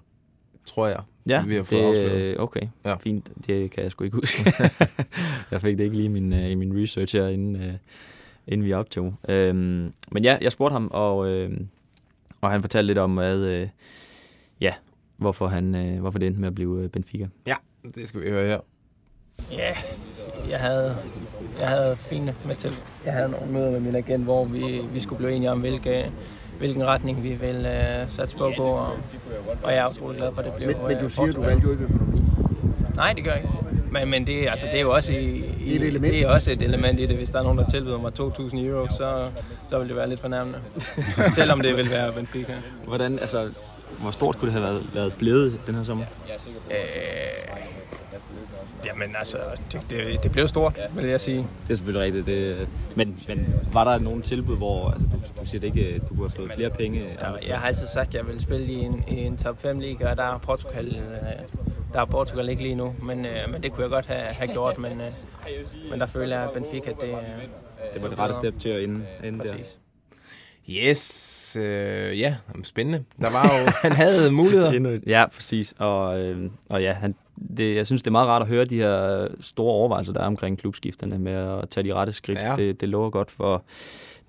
[0.67, 1.01] tror jeg.
[1.27, 2.41] Ja, vi har fået det, afsløret.
[2.41, 2.67] okay.
[2.85, 2.95] Ja.
[2.95, 3.31] Fint.
[3.47, 4.53] Det kan jeg sgu ikke huske.
[5.51, 7.73] jeg fik det ikke lige i min, uh, i min research her, inden, uh,
[8.47, 9.15] inden vi optog.
[9.29, 11.51] Øhm, men ja, jeg spurgte ham, og, øh,
[12.41, 13.69] og han fortalte lidt om, hvad, uh,
[14.61, 14.75] ja,
[15.17, 17.29] hvorfor, han, uh, hvorfor det endte med at blive uh, Benfica.
[17.47, 17.55] Ja,
[17.95, 18.59] det skal vi høre her.
[19.53, 19.73] Ja,
[20.51, 20.97] jeg havde,
[21.61, 22.71] jeg havde fine med til.
[23.05, 26.13] Jeg havde nogle møder med min agent, hvor vi, vi skulle blive enige om, hvilke,
[26.59, 28.93] hvilken retning vi vil uh, satse på at gå, og,
[29.63, 31.33] og jeg er utrolig glad for, at det blev Men, men du øh, siger, du
[31.33, 31.51] Portugal.
[31.51, 32.23] valgte jo ikke økonomi.
[32.95, 33.62] Nej, det gør jeg ikke.
[33.93, 36.13] Men, men det, altså, det er jo også, i, i, et element.
[36.13, 37.17] det er også et element i det.
[37.17, 39.29] Hvis der er nogen, der tilbyder mig 2.000 euro, så,
[39.69, 40.59] så vil det være lidt fornærmende.
[41.35, 42.55] Selvom det vil være Benfica.
[42.87, 43.51] Hvordan, altså,
[44.01, 46.05] hvor stort kunne det have været, været blevet den her sommer?
[46.71, 46.77] Øh,
[48.87, 49.39] jamen altså,
[49.73, 51.39] det, det, det blev stort, vil jeg sige.
[51.39, 52.27] Det er selvfølgelig rigtigt.
[52.27, 56.15] Det, men, men var der nogen tilbud, hvor altså, du, du siger det ikke, du
[56.15, 57.05] kunne have fået flere penge?
[57.49, 60.11] Jeg har altid sagt, at jeg vil spille i en, i en top 5 liga,
[60.11, 61.62] og der er Portugal, øh,
[61.93, 64.53] der er Portugal ikke lige nu, men, øh, men det kunne jeg godt have, have
[64.53, 65.11] gjort, men, øh,
[65.91, 67.15] men der føler jeg, at Benfica, det, øh,
[67.95, 69.55] Det var det rette step til at ende, ende der.
[70.71, 73.05] Yes, øh, ja, spændende.
[73.21, 74.99] Der var jo, han havde muligheder.
[75.07, 75.75] Ja, præcis.
[75.79, 77.15] Og, øh, og ja, han,
[77.57, 80.27] det, jeg synes, det er meget rart at høre de her store overvejelser, der er
[80.27, 82.39] omkring klubskifterne med at tage de rette skridt.
[82.39, 82.55] Ja.
[82.57, 83.65] Det, det lover godt for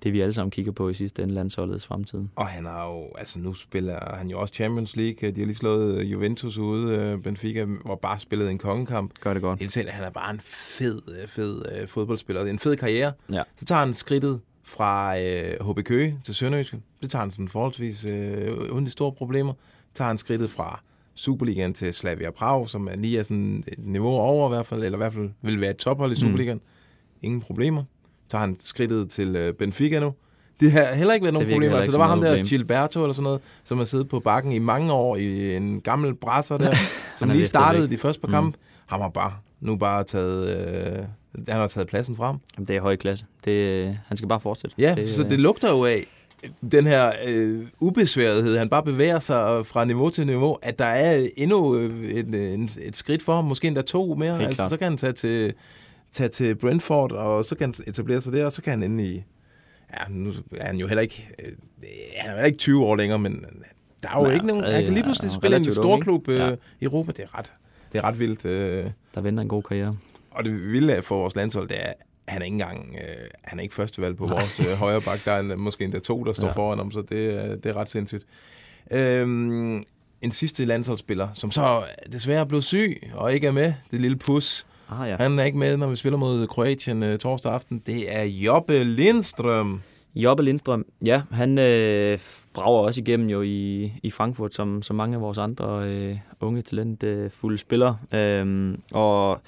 [0.04, 2.20] det, vi alle sammen kigger på i sidste ende, landsholdets fremtid.
[2.36, 5.30] Og han har jo, altså nu spiller han jo også Champions League.
[5.30, 9.12] De har lige slået Juventus ude, øh, Benfica, hvor bare spillet en kongekamp.
[9.20, 9.58] Gør det godt.
[9.58, 12.44] Helt selv, han er bare en fed, øh, fed øh, fodboldspiller.
[12.44, 13.12] En fed karriere.
[13.32, 13.42] Ja.
[13.56, 16.80] Så tager han skridtet fra øh, HB Køge til Sønderjyske.
[17.02, 19.52] Det tager han sådan forholdsvis øh, uden de store problemer.
[19.94, 20.80] tager han skridtet fra
[21.14, 24.82] Superligaen til Slavia Prag, som er lige er sådan et niveau over i hvert fald,
[24.82, 26.58] eller i hvert fald vil være et tophold i Superligaen.
[26.58, 26.64] Mm.
[27.22, 27.84] Ingen problemer.
[28.34, 30.12] Tager han skridtet til øh, Benfica nu.
[30.60, 31.76] Det har heller ikke været nogen problemer.
[31.76, 32.46] Altså, der var ham der, problem.
[32.46, 36.14] Gilberto eller sådan noget, som har siddet på bakken i mange år i en gammel
[36.14, 36.74] brasser der,
[37.18, 38.32] som lige startede de første par Mm.
[38.34, 38.58] kampe.
[38.86, 40.98] Han har bare nu bare taget, øh,
[41.48, 42.36] han har taget pladsen frem.
[42.56, 43.24] Jamen, det er høj klasse.
[43.44, 44.76] Det, han skal bare fortsætte.
[44.78, 46.06] Ja, det, så det lugter jo af
[46.72, 48.58] den her øh, ubesværethed.
[48.58, 52.52] Han bare bevæger sig fra niveau til niveau, at der er endnu øh, et, øh,
[52.52, 54.32] et, et skridt for ham, måske endda to mere.
[54.36, 54.70] Helt Altså, klart.
[54.70, 55.52] så kan han tage til,
[56.14, 59.04] tage til Brentford, og så kan han etablere sig der, og så kan han ende
[59.08, 59.24] i...
[59.92, 61.28] Ja, nu er han jo heller ikke...
[61.44, 61.52] Øh,
[62.16, 63.44] han er jo ikke 20 år længere, men
[64.02, 64.64] der er jo Nej, ikke nogen...
[64.64, 66.52] Han kan lige pludselig han spille i en stor klub øh, Ja.
[66.80, 67.12] i Europa.
[67.12, 67.52] Det er ret,
[67.92, 68.44] det er ret vildt.
[68.44, 68.90] Øh.
[69.14, 69.96] Der venter en god karriere.
[70.30, 71.92] Og det vilde for vores landshold, det er,
[72.28, 75.24] han er ikke engang, øh, han er ikke førstevalg på vores øh, højre bak.
[75.24, 76.48] Der er en- måske endda to, der står Ja.
[76.52, 76.56] ja.
[76.56, 78.24] foran ham, så det, er- det er ret sindssygt.
[78.90, 79.82] Øhm,
[80.22, 84.16] en sidste landsholdsspiller, som så desværre er blevet syg og ikke er med, det lille
[84.16, 84.66] pus.
[84.90, 85.16] Ah, ja.
[85.16, 87.82] Han er ikke med, når vi spiller mod Kroatien øh, torsdag aften.
[87.86, 89.80] Det er Jobbe Lindstrøm.
[90.14, 92.18] Jobbe Lindstrøm, ja, han øh,
[92.54, 96.62] brager også igennem jo i, i Frankfurt, som, som mange af vores andre øh, unge
[96.62, 97.98] talentfulde øh, spillere.
[98.14, 99.40] Øhm, og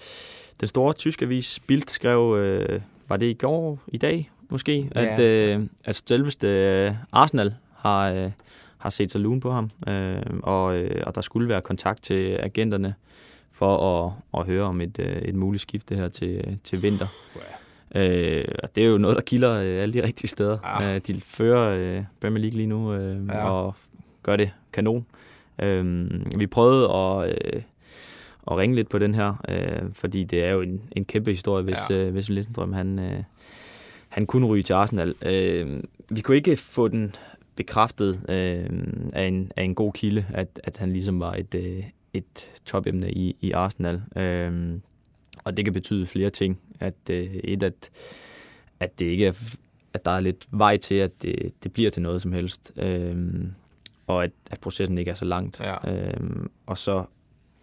[0.60, 5.04] den store tyske avis Bild skrev, øh, var det i går, i dag måske, Ja.
[5.04, 8.30] at, øh, at selveste øh, Arsenal har, øh,
[8.78, 12.38] har set sig lun på ham, øh, og, øh, og der skulle være kontakt til
[12.42, 12.94] agenterne
[13.56, 17.06] for at, at høre om et, øh, et muligt skifte her til, til vinter.
[17.94, 20.58] Øh, og det er jo noget, der kilder øh, alle de rigtige steder.
[20.80, 20.94] Ja.
[20.94, 23.50] Øh, de fører øh, Premier League lige nu øh, Ja.
[23.50, 23.74] og
[24.22, 25.06] gør det kanon.
[25.62, 27.62] Øh, vi prøvede at, øh,
[28.50, 31.64] at ringe lidt på den her, øh, fordi det er jo en, en kæmpe historie,
[31.64, 31.94] hvis, Ja.
[31.94, 33.22] øh, hvis Lindstrøm han, øh,
[34.08, 35.14] han kunne ryge til Arsenal.
[35.26, 37.14] Øh, vi kunne ikke få den
[37.56, 38.70] bekræftet øh,
[39.12, 41.84] af, en, af en god kilde, at, at han ligesom var et, øh,
[42.16, 44.02] et topemne i, i Arsenal.
[44.16, 44.78] Øh,
[45.44, 46.60] og det kan betyde flere ting.
[46.80, 47.90] At øh, et, at,
[48.80, 49.56] at det ikke er,
[49.92, 52.72] at der er lidt vej til, at det, det bliver til noget som helst.
[52.76, 53.52] Øhm,
[54.06, 55.60] og at, at processen ikke er så langt.
[55.60, 55.92] Ja.
[55.92, 57.04] Øhm, og så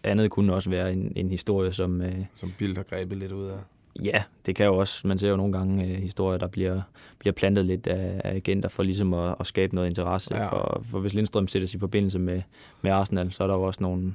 [0.02, 2.00] andet kunne også være en, en historie, som...
[2.00, 3.58] Øh, Som Bild har grebet lidt ud af.
[4.02, 5.08] Ja, det kan jo også...
[5.08, 6.82] Man ser jo nogle gange øh, historier, der bliver,
[7.18, 10.36] bliver plantet lidt af, af agenter for ligesom at, at skabe noget interesse.
[10.36, 10.48] Ja.
[10.48, 12.42] For, for hvis Lindstrøm sættes i forbindelse med,
[12.82, 14.14] med Arsenal, så er der jo også nogle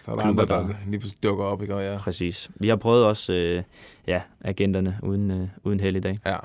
[0.00, 1.74] Så er der klubber, andre, der lige pludselig dukker op, ikke?
[1.74, 1.98] Og ja.
[1.98, 2.50] Præcis.
[2.54, 3.62] Vi har prøvet også øh,
[4.06, 6.18] ja, agenterne uden, øh, uden held i dag.
[6.26, 6.36] Ja,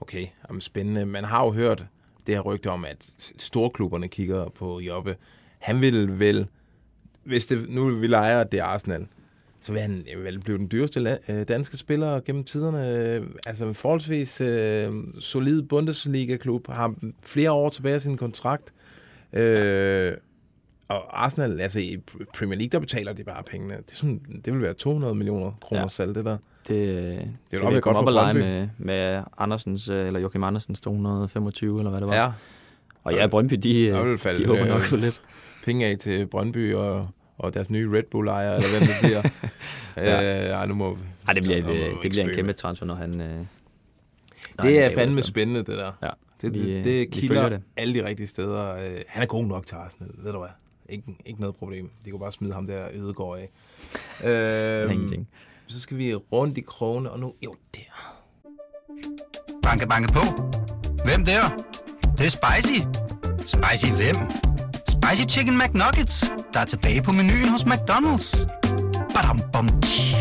[0.00, 0.26] okay.
[0.48, 1.06] Jamen, spændende.
[1.06, 1.86] Man har jo hørt
[2.26, 5.16] det her rygte om, at storklubberne kigger på Jobbe.
[5.58, 6.46] Han vil vel,
[7.24, 9.06] hvis det nu vi leger, at det er Arsenal,
[9.62, 13.22] så vil han vel blive den dyreste øh, danske spiller gennem tiderne.
[13.46, 18.72] Altså en forholdsvis øh, solid Bundesliga-klub, har flere år tilbage af sin kontrakt.
[19.32, 20.12] Øh,
[20.88, 22.02] og Arsenal, altså i
[22.38, 23.74] Premier League, der betaler de bare pengene.
[23.74, 25.88] Det, er sådan, det vil være 200 millioner kroner Ja.
[25.88, 26.36] salg, det der.
[26.68, 26.88] Det,
[27.50, 30.80] det, det vil godt op for og lege med, med Andersens, øh, eller Joachim Andersens
[30.80, 32.14] 225, eller hvad det var.
[32.14, 32.32] Ja.
[33.04, 35.22] Og ja, Brøndby, de, øh, de håber nok øh, lidt.
[35.64, 37.08] Penge af til Brøndby og,
[37.42, 39.22] og deres nye Red Bull-ejer, eller hvem det bliver.
[39.96, 40.44] Ja.
[40.44, 41.00] øh, ej, nu må vi...
[41.26, 42.54] Ej, det bliver, vi det, det bliver en kæmpe med.
[42.54, 43.20] transfer, når han...
[43.20, 43.34] Øh, når
[44.58, 45.28] han Det er bagud fandme efter.
[45.30, 45.92] spændende, det der.
[46.02, 46.08] Ja,
[46.42, 47.62] Det, det, øh, det vi kilder det.
[47.76, 48.74] alle de rigtige steder.
[48.74, 50.48] Øh, Han er god nok til Arsenal, ved du hvad?
[50.88, 51.90] Ikke, ikke noget problem.
[52.04, 53.50] De kunne bare smide ham der Ødegård af.
[54.82, 55.28] øhm, Ingenting.
[55.66, 57.34] Så skal vi rundt i krogene, og nu...
[57.44, 57.80] Jo, der.
[59.62, 60.20] Banke, banke på.
[61.04, 61.42] Hvem der?
[62.02, 62.80] Det, det er spicy.
[63.38, 64.16] Spicy hvem?
[65.02, 68.46] Spicy Chicken McNuggets, der er tilbage på menuen hos McDonald's.
[69.14, 70.16] Badum, bom, tji.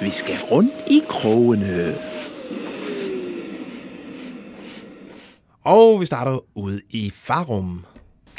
[0.00, 1.94] Vi skal rundt i krogene.
[5.64, 7.84] Og vi starter ude i Farum.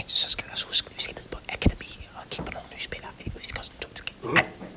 [0.07, 2.67] Så skal vi også huske, at vi skal ned på akademi og kigge på nogle
[2.73, 3.11] nye spillere.
[3.25, 4.05] Vi skal også en tur til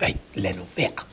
[0.01, 1.12] Nej, lad nu være.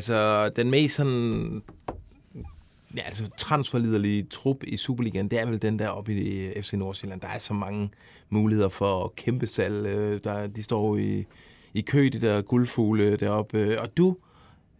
[0.00, 1.62] Altså den mest sådan
[2.96, 7.20] ja, altså transferliderlige trup i Superligaen, det er vel den der oppe i FC Nordsjælland.
[7.20, 7.90] Der er så mange
[8.30, 9.86] muligheder for kæmpe salg.
[9.86, 11.24] Øh, Der, de står i,
[11.74, 13.80] i kø, de der guldfugle deroppe.
[13.80, 14.16] Og du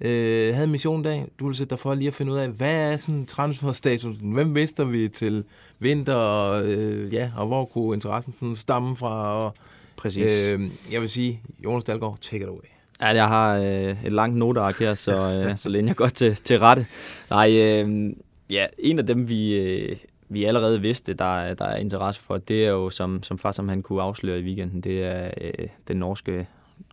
[0.00, 1.26] øh, havde en mission dag.
[1.38, 4.33] Du ville sætte dig for lige at finde ud af, hvad er sådan transferstatusen?
[4.33, 5.44] Hvem mister vi til
[5.78, 6.14] vinter?
[6.14, 9.44] Og, øh, ja, og hvor kunne interessen sådan stamme fra?
[9.44, 9.54] Og,
[9.96, 10.26] Præcis.
[10.26, 12.80] Øh, jeg vil sige, Jonas Dahlgaard, take it away.
[13.01, 16.35] Ja, jeg har øh, et langt noteark her, så, øh, så læner jeg godt til,
[16.37, 16.87] til rette.
[17.31, 18.13] Nej, øh,
[18.51, 19.97] ja, en af dem, vi, øh,
[20.29, 23.53] vi allerede vidste, der, er- der er interesse for, det er jo, som, som far,
[23.53, 26.47] som han kunne afsløre i weekenden, det er øh, den norske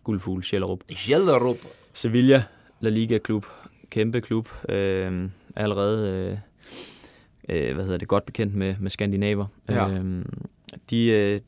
[0.04, 0.80] guldfugl Schellerup.
[0.94, 1.56] Schellerup.
[1.92, 2.42] Sevilla,
[2.80, 3.46] La Liga-klub,
[3.90, 6.12] kæmpe klub, øh, allerede
[7.48, 9.46] øh, øh, hvad hedder det, godt bekendt med, med skandinaver.
[9.70, 9.88] Ja.
[9.90, 10.24] Øh,
[10.90, 11.40] de, øh,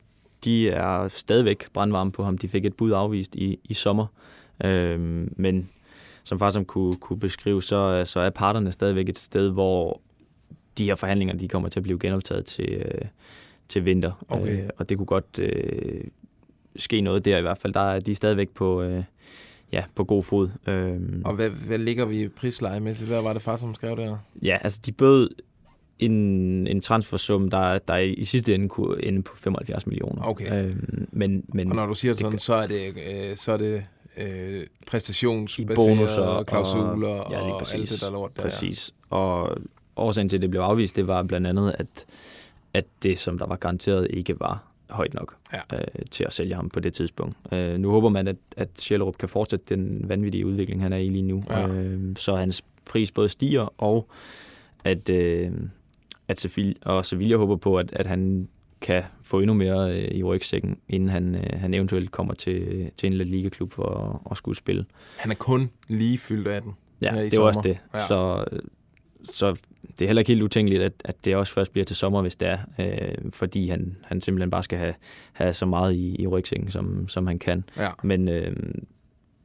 [0.43, 2.37] de er stadigvæk brandvarme på ham.
[2.37, 4.05] De fik et bud afvist i, i sommer.
[4.63, 4.99] Øh,
[5.35, 5.69] men
[6.23, 10.01] som far som kunne, kunne beskrive, så, så er parterne stadigvæk et sted, hvor
[10.77, 13.01] de her forhandlinger de kommer til at blive genoptaget til, øh,
[13.69, 14.25] til vinter.
[14.29, 14.63] Okay.
[14.63, 16.03] Øh, og det kunne godt øh,
[16.75, 17.73] ske noget der i hvert fald.
[17.73, 19.03] Der er de er stadigvæk på, øh,
[19.71, 20.49] ja, på god fod.
[20.67, 23.09] Øh, Og hvad, hvad ligger vi prislegemæssigt?
[23.09, 24.17] Hvad var det far, som skrev der?
[24.41, 25.29] Ja, altså de bød
[25.99, 26.11] en,
[26.67, 30.21] en transfersum, der, der i sidste ende kunne ende på 75 millioner.
[30.23, 30.65] Okay.
[30.65, 33.57] Øhm, men, men Og når du siger det sådan, så er det, øh, så er
[33.57, 33.83] det
[34.17, 38.41] øh, præstationsbaserede og klausuler og, ja, og præcis, alt det der lort der.
[38.41, 38.93] Præcis.
[39.09, 39.57] Og
[39.95, 42.05] årsagen til, at det blev afvist, det var blandt andet, at,
[42.73, 45.77] at det, som der var garanteret, ikke var højt nok ja.
[45.77, 47.37] øh, til at sælge ham på det tidspunkt.
[47.53, 51.09] Øh, nu håber man, at, at Schellerup kan fortsætte den vanvittige udvikling, han er i
[51.09, 51.43] lige nu.
[51.49, 51.67] Ja.
[51.67, 54.07] Øh, så hans pris både stiger, og
[54.83, 55.51] at, øh,
[56.27, 58.47] at Sevilla, og Sevilla håber på, at, at han
[58.81, 63.07] kan få endnu mere øh, i rygsækken, inden han, øh, han eventuelt kommer til, til
[63.07, 64.85] en La Liga-klub for at, at skulle spille.
[65.17, 66.73] Han er kun lige fyldt 18.
[67.01, 67.73] Ja, det er jo også sommer.
[67.73, 67.79] det.
[67.93, 68.01] Ja.
[68.07, 68.45] Så,
[69.23, 69.55] så
[69.99, 72.35] det er heller ikke helt utænkeligt, at, at det også først bliver til sommer, hvis
[72.35, 74.93] det er, øh, fordi han, han simpelthen bare skal have,
[75.33, 77.63] have så meget i, i rygsækken, som, som han kan.
[77.77, 77.89] Ja.
[78.03, 78.55] Men, øh,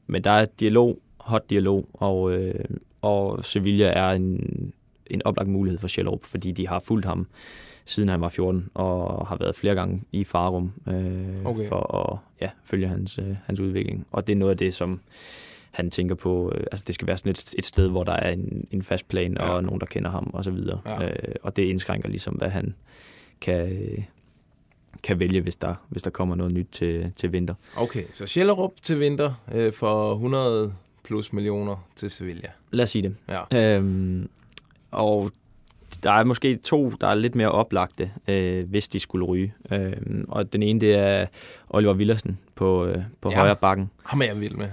[0.07, 2.65] men der er dialog, hot dialog, og, øh,
[3.03, 4.73] og Sevilla er en,
[5.07, 7.27] en oplagt mulighed for Schellerup, fordi de har fulgt ham
[7.87, 11.69] siden han var 14, og har været flere gange i Farum øh, Okay.
[11.69, 14.07] for at ja, følge hans, øh, hans udvikling.
[14.13, 15.01] Og det er noget af det, som
[15.71, 18.31] han tænker på, øh, altså det skal være sådan et, et sted, hvor der er
[18.31, 19.49] en, en fast plan, ja.
[19.49, 20.81] og nogen, der kender ham, og så videre.
[20.87, 21.05] Ja.
[21.09, 22.75] Øh, og det indskrænker ligesom, hvad han
[23.41, 24.05] kan, øh,
[25.03, 27.55] kan vælge, hvis der, hvis der kommer noget nyt til, til vinter.
[27.77, 30.73] Okay, så Schellerup til vinter øh, for 100
[31.05, 32.49] plus millioner til Sevilla.
[32.71, 33.17] Lad os sige det.
[33.53, 33.77] Ja.
[33.77, 34.29] Øhm,
[34.91, 35.31] og
[36.03, 39.55] der er måske to, der er lidt mere oplagte, øh, hvis de skulle ryge.
[39.71, 41.27] Øhm, og den ene, det er
[41.71, 43.37] Oliver Villersen på, øh, på ja.
[43.37, 43.91] højre bakken.
[44.05, 44.69] Ham er jeg vild med.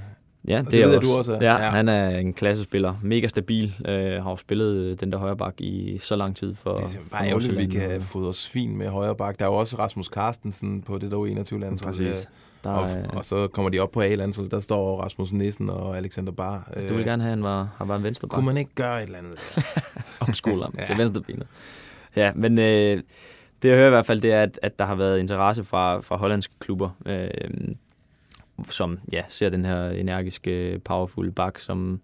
[0.48, 1.12] Ja, Og det, det er ved også.
[1.12, 1.38] du også er.
[1.42, 1.70] Ja, Ja.
[1.70, 2.94] han er en klassespiller.
[3.02, 3.76] Mega stabil.
[3.88, 6.84] Øh, har jo spillet øh, den der højre bak i så lang tid for Det
[6.84, 9.40] er bare ærgerligt, at vi kan og- fodre svin med højre bak.
[9.40, 11.92] Der er jo også Rasmus Carstensen på det der U21-landshold.
[11.94, 12.30] Præcis.
[12.64, 14.50] Der Og, er- og så kommer de op på A-landshold.
[14.50, 16.72] Der står Rasmus Nissen og Alexander Bar.
[16.90, 18.36] Du vil gerne have, at han var, han var en venstre bak.
[18.36, 19.38] Kunne man ikke gøre et eller andet?
[20.28, 20.86] omskole ham ja.
[20.86, 21.48] til venstrebenet.
[22.16, 23.02] Ja, men øh,
[23.64, 26.00] det jeg hører i hvert fald, det er, at, at der har været interesse fra,
[26.02, 27.28] fra hollandske klubber, øh,
[28.70, 32.00] som ja, ser den her energiske, powerful bak, som,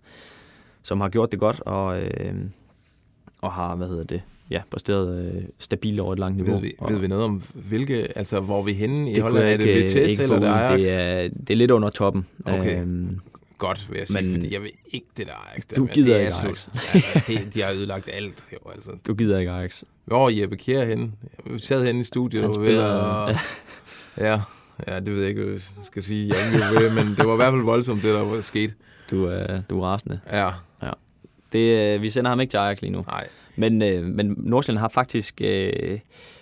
[0.83, 2.33] som har gjort det godt, og, øh,
[3.41, 6.53] og har, hvad hedder det, ja, præsteret øh, stabilt over et langt niveau.
[6.53, 9.45] Ved vi, og, ved vi noget om, hvilke, altså hvor er vi henne i Holland?
[9.45, 10.47] Er det Vitesse eller det.
[10.47, 10.79] Ajax?
[10.79, 12.25] Det er, det er lidt under toppen.
[12.45, 12.81] Okay.
[12.81, 13.19] Øhm,
[13.57, 15.63] Godt, vil jeg sige, men- fordi jeg vil ikke det der Ajax.
[15.65, 16.69] Der, Du gider det ikke slut.
[16.93, 16.93] Ajax.
[17.15, 18.43] altså, det, de har ødelagt alt.
[18.53, 18.91] Jo, altså.
[19.07, 19.83] Du gider ikke Ajax.
[20.05, 21.11] Hvor er Jeppe Kjær henne?
[21.45, 23.35] Vi sad henne i studiet og ved spiller- at-
[24.17, 24.41] Ja,
[24.87, 26.33] ja, det ved jeg ikke, hvad jeg skal sige.
[26.53, 28.73] Jeg ved, men det var i hvert fald voldsomt, det der var sket.
[29.11, 30.19] Du er, du er rasende.
[30.31, 30.49] Ja.
[30.83, 30.91] ja.
[31.53, 33.01] Det, øh, vi sender ham ikke til Ajax lige nu.
[33.07, 33.27] Nej.
[33.55, 35.99] Men, øh, men Nordsjælland har faktisk øh,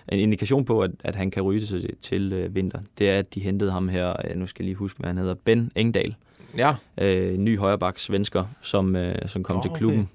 [0.10, 2.80] en indikation på, at, at han kan ryge til, til øh, vinter.
[2.98, 5.18] Det er, at de hentede ham her, øh, nu skal jeg lige huske, hvad han
[5.18, 6.16] hedder, Ben Engdahl.
[6.58, 6.76] Ja.
[6.98, 9.80] Øh, ny højreback svensker, som, øh, som kom oh, til okay.
[9.80, 10.10] klubben.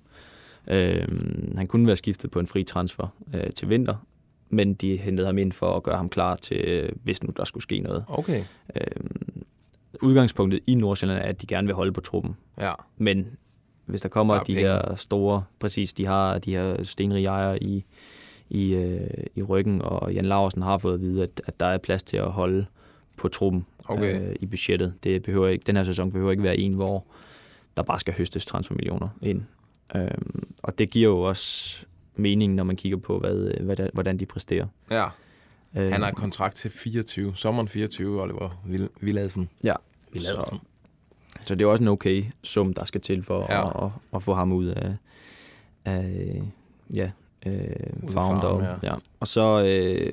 [0.67, 1.09] Øh,
[1.57, 3.95] han kunne være skiftet på en fri transfer øh, til vinter,
[4.53, 7.63] men de hentede ham ind for at gøre ham klar til, hvis nu der skulle
[7.63, 8.05] ske noget.
[8.09, 8.45] Okay.
[8.77, 8.83] Øh,
[10.03, 12.37] udgangspunktet i Nordsjælland er, at de gerne vil holde på truppen.
[12.61, 12.73] Ja.
[12.97, 13.27] Men
[13.87, 14.71] hvis der kommer Der er de penge.
[14.71, 17.85] her store, præcis, de har de her stenrige ejere i,
[18.51, 21.79] i, øh, i ryggen, og Jan Larsen har fået at vide, at, at der er
[21.79, 22.67] plads til at holde
[23.17, 24.21] på truppen Okay.
[24.31, 24.95] øh, i budgettet.
[25.05, 27.05] Det behøver ikke, den her sæson behøver ikke være en, hvor
[27.77, 29.43] der bare skal høstes transfermillioner ind.
[29.97, 31.85] Øhm, og det giver jo også
[32.17, 34.67] mening, når man kigger på, hvad, hvad der, hvordan de præsterer.
[34.91, 35.05] Ja.
[35.77, 39.49] Øh, Han har kontrakt til 24, sommeren 24, Oliver Vil- Villadsen.
[39.65, 39.75] Ja.
[40.13, 40.45] Villadsen.
[40.45, 40.59] Så,
[41.47, 43.85] så det er også en okay sum, der skal til for Ja.
[43.87, 44.97] at, at, få ham ud af,
[45.85, 46.43] af
[46.95, 47.11] ja,
[47.47, 47.53] øh,
[48.09, 48.65] farven deroppe.
[48.65, 48.75] ja.
[48.83, 48.95] Ja.
[49.21, 50.13] Og så øh,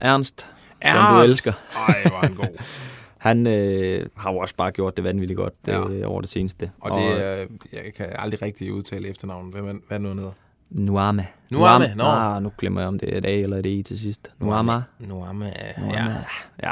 [0.00, 0.48] Ernst, som
[0.82, 1.24] du Ernst!
[1.46, 1.52] elsker.
[1.88, 2.62] Ej, hvor er han god.
[3.28, 5.88] han øh, har jo også bare gjort det vanvittigt godt Ja.
[5.88, 6.70] øh, over det seneste.
[6.80, 9.52] Og det er, jeg kan aldrig rigtig udtale efternavnet.
[9.54, 10.32] Hvad, hvad er det nu, han hedder?
[10.70, 11.26] Nuame.
[11.50, 12.04] Nuame, nå.
[12.04, 14.30] Ah, nu glemmer jeg, om det er et A eller et E til sidst.
[14.38, 14.82] Nuama.
[14.98, 15.80] Nuame, ja.
[15.80, 16.24] Nuama.
[16.62, 16.70] Ja.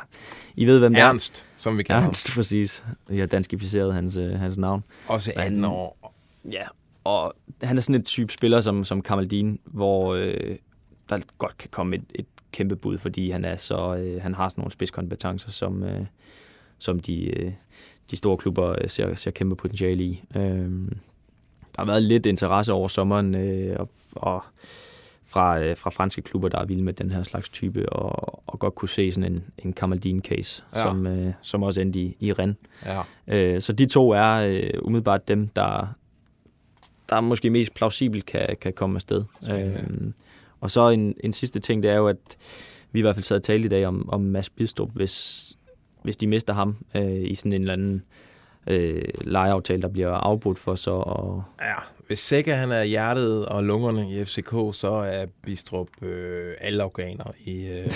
[0.56, 1.06] I ved, hvem det er.
[1.06, 2.08] Ernst, som vi kalder ham.
[2.08, 2.84] Ernst, præcis.
[3.10, 4.84] Jeg har danskificeret hans, øh, hans navn.
[5.08, 6.14] Også 18 år.
[6.52, 6.64] Ja,
[7.04, 10.56] og han er sådan et type spiller som, som Kamaldin, hvor øh,
[11.08, 14.48] der godt kan komme et, et kæmpe bud, fordi han er så øh, han har
[14.48, 16.06] sådan nogle spidskompetencer, som, øh,
[16.78, 17.52] som de, øh,
[18.10, 20.24] de store klubber øh, ser, ser kæmpe potentiale i.
[20.36, 20.70] Øh,
[21.76, 24.42] der har været lidt interesse over sommeren, øh, og, og
[25.26, 28.58] fra, øh, fra franske klubber, der er vilde med den her slags type, og, og
[28.58, 30.82] godt kunne se sådan en, en Kamaldin-case, Ja.
[30.82, 32.56] som, øh, som også endte i, i Rennes.
[32.86, 33.02] Ja.
[33.26, 35.94] Øh, så de to er øh, umiddelbart dem, der,
[37.08, 39.24] der måske mest plausibelt kan, kan komme afsted.
[39.52, 39.76] Øh,
[40.60, 42.36] og så en, en sidste ting, det er jo, at
[42.92, 45.46] vi i hvert fald sad og talte i dag om, om Mads Bidstrup, hvis,
[46.02, 48.00] hvis de mister ham øh, i sådan en eller anden øh,
[49.20, 51.74] lejeaftale, der bliver afbrudt for så og Ja,
[52.06, 57.32] hvis Sækker han er hjertet og lungerne i FCK, så er Bistrup øh, alle organer
[57.44, 57.86] i, øh,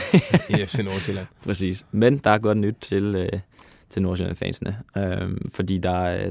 [0.50, 1.26] i FC Nordsjælland.
[1.46, 1.86] Præcis.
[1.92, 3.40] Men der er godt nyt til, øh,
[3.90, 4.78] til Nordsjælland-fansene.
[4.96, 6.30] Øh, fordi der er,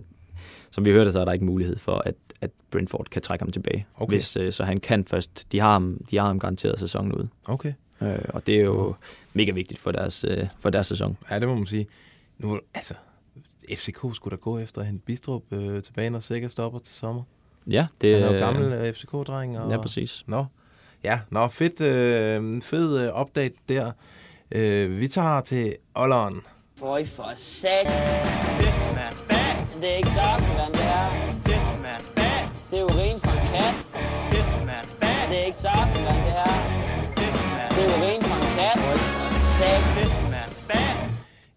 [0.71, 3.51] som vi hørte, så er der ikke mulighed for, at, at Brentford kan trække ham
[3.51, 3.85] tilbage.
[3.97, 4.11] Okay.
[4.11, 5.51] Hvis, øh, så han kan først.
[5.51, 7.27] De har ham, de har ham garanteret sæsonen ud.
[7.45, 7.73] Okay.
[8.01, 8.95] Øh, og det er jo
[9.33, 11.17] mega vigtigt for deres, øh, for deres sæson.
[11.31, 11.87] Ja, det må man sige.
[12.37, 12.93] Nu, altså,
[13.75, 17.23] FCK skulle da gå efter at hente Bistrup øh, tilbage, når Sækker stopper til sommer.
[17.67, 19.59] Ja, det Han er jo gammel øh, FCK-dreng.
[19.59, 19.71] Og...
[19.71, 20.23] Ja, præcis.
[20.27, 20.45] Nå,
[21.03, 23.91] ja, nå, fedt, øh, fed øh, update der.
[24.51, 26.41] Øh, vi tager til Olleren.
[26.79, 27.87] Føj for sat.
[29.81, 31.29] Det er ikke saftevand, det her.
[32.71, 33.75] Det er urin fra en kat.
[35.29, 36.28] Det er ikke saftevand, det her.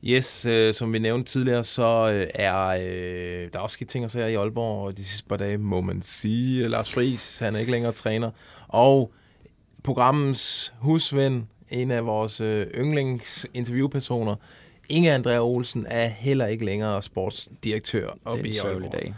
[0.04, 4.04] Yes, øh, som vi nævnte tidligere, så øh, er øh, der er også sket ting
[4.04, 6.68] og sager i Aalborg de sidste par dage, må man sige.
[6.68, 8.30] Lars Friis, han er ikke længere træner.
[8.68, 9.12] Og
[9.84, 14.36] programmets husven, en af vores øh, yndlingsinterviewpersoner,
[14.88, 18.92] Inge Andrea Olsen, er heller ikke længere sportsdirektør oppe Det i Aalborg.
[18.92, 19.14] dag.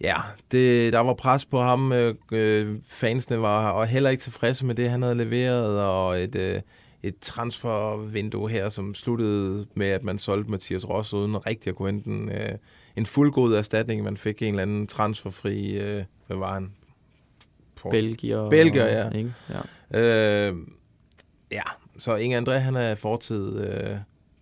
[0.00, 0.16] Ja,
[0.50, 1.92] det, der var pres på ham.
[1.92, 6.34] Øh, øh, fansene var og heller ikke tilfredse med det, han havde leveret, og et,
[6.34, 6.60] øh,
[7.04, 11.88] et transfervindue her, som sluttede med, at man solgte Mathias Ross uden rigtig at kunne
[11.90, 12.52] hente en, øh,
[12.96, 14.02] en fuldgod erstatning.
[14.02, 16.72] Man fik en eller anden transferfri, øh, hvad var han?
[17.76, 18.50] Port- Belgier.
[18.50, 19.10] Belgier, ja.
[19.10, 19.34] Ikke?
[19.92, 20.00] Ja.
[20.50, 20.56] Øh,
[21.52, 21.62] ja,
[21.98, 23.96] så Inge André, han er fortid øh,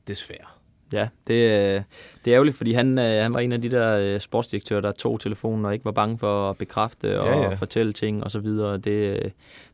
[0.09, 0.47] desværre.
[0.93, 1.83] Ja, det, øh,
[2.25, 4.93] det er ærgerligt, fordi han, øh, han var en af de der øh, sportsdirektører, der
[4.93, 7.55] tog telefonen og ikke var bange for at bekræfte og Ja, ja.
[7.55, 8.79] fortælle ting og så videre.
[8.79, 9.19] Det, øh,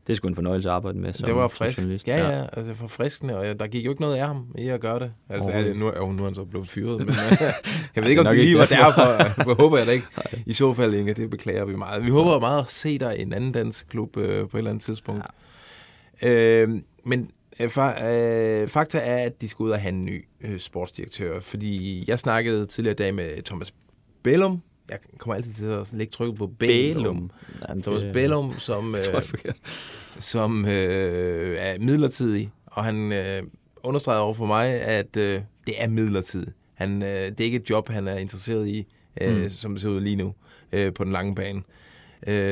[0.07, 1.77] det er sgu en fornøjelse at arbejde med som, det var frisk.
[1.79, 2.07] journalist.
[2.07, 4.79] Ja, ja, altså forfriskende, og ja, der gik jo ikke noget af ham i at
[4.81, 5.11] gøre det.
[5.29, 7.15] Altså, er det, nu, er, nu er han så blevet fyret, men
[7.95, 9.01] jeg ved ikke, om det lige var derfor.
[9.01, 9.43] derfor.
[9.47, 10.05] Jeg håber jeg da ikke.
[10.45, 12.05] I så fald, Inge, det beklager vi meget.
[12.05, 14.69] Vi håber meget at se dig i en anden dansk klub øh, på et eller
[14.69, 15.25] andet tidspunkt.
[16.23, 16.29] Ja.
[16.29, 16.69] Øh,
[17.05, 17.29] men
[17.59, 17.69] øh,
[18.61, 22.19] øh, fakta er, at de skal ud og have en ny øh, sportsdirektør, fordi jeg
[22.19, 23.73] snakkede tidligere i dag med Thomas
[24.23, 24.61] Bellum.
[24.89, 26.93] Jeg kommer altid til at lægge trykket på Bellum.
[27.03, 27.31] Bellum.
[27.75, 29.51] Det- Thomas Bellum, som, er øh,
[30.19, 33.43] som øh, er midlertidig, og han øh,
[33.83, 36.51] understreger over for mig, at øh, det er midlertidigt.
[36.73, 38.87] Han, øh, det er ikke et job, han er interesseret i,
[39.21, 39.43] øh.
[39.43, 39.49] Mm.
[39.49, 40.33] som det ser ud lige nu,
[40.71, 41.59] øh, på den lange bane.
[41.59, 41.63] Øh,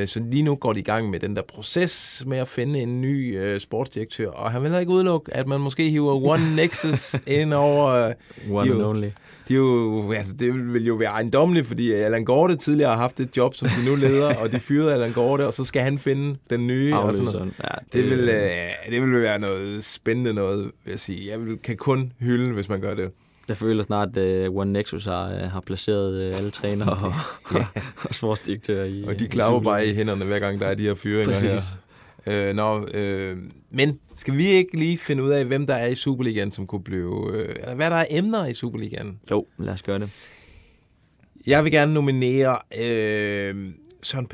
[0.08, 3.02] så lige nu går de i gang med den der proces med at finde en
[3.02, 7.16] ny øh, sportsdirektør, og han vil heller ikke udelukke, at man måske hiver One Nexus
[7.28, 7.88] ind over...
[7.88, 8.14] Øh,
[8.52, 9.08] One and only.
[9.48, 13.38] De jo, altså, det vil jo være ejendommeligt, fordi Allan Gorte tidligere har haft et
[13.38, 16.36] job, som de nu leder, og de fyrede Allan Gorte, og så skal han finde
[16.50, 16.96] den nye.
[16.96, 17.54] Og sådan noget.
[17.64, 18.52] Ja, det, det- vil, øh,
[18.94, 21.32] det vil være noget spændende noget, vil jeg sige.
[21.32, 23.12] Jeg vil, kan kun hylde, hvis man gør det.
[23.50, 27.12] Jeg føler snart, at uh, One Nexus har, uh, har placeret uh, alle trænere og,
[27.60, 27.66] ja.
[28.10, 30.96] og sportsdirektører i Og de klapper bare i hænderne, hver gang der er de her
[30.96, 31.52] fyringer Præcis.
[31.52, 32.50] her.
[32.50, 33.38] Øh, nå, øh,
[33.70, 36.84] men skal vi ikke lige finde ud af, hvem der er i Superligaen, som kunne
[36.84, 37.38] blive...
[37.50, 39.20] Eller hvad der er emner i Superligaen?
[39.32, 40.30] Jo, lad os gøre det.
[41.48, 43.70] Jeg vil gerne nominere øh,
[44.04, 44.34] Søren P.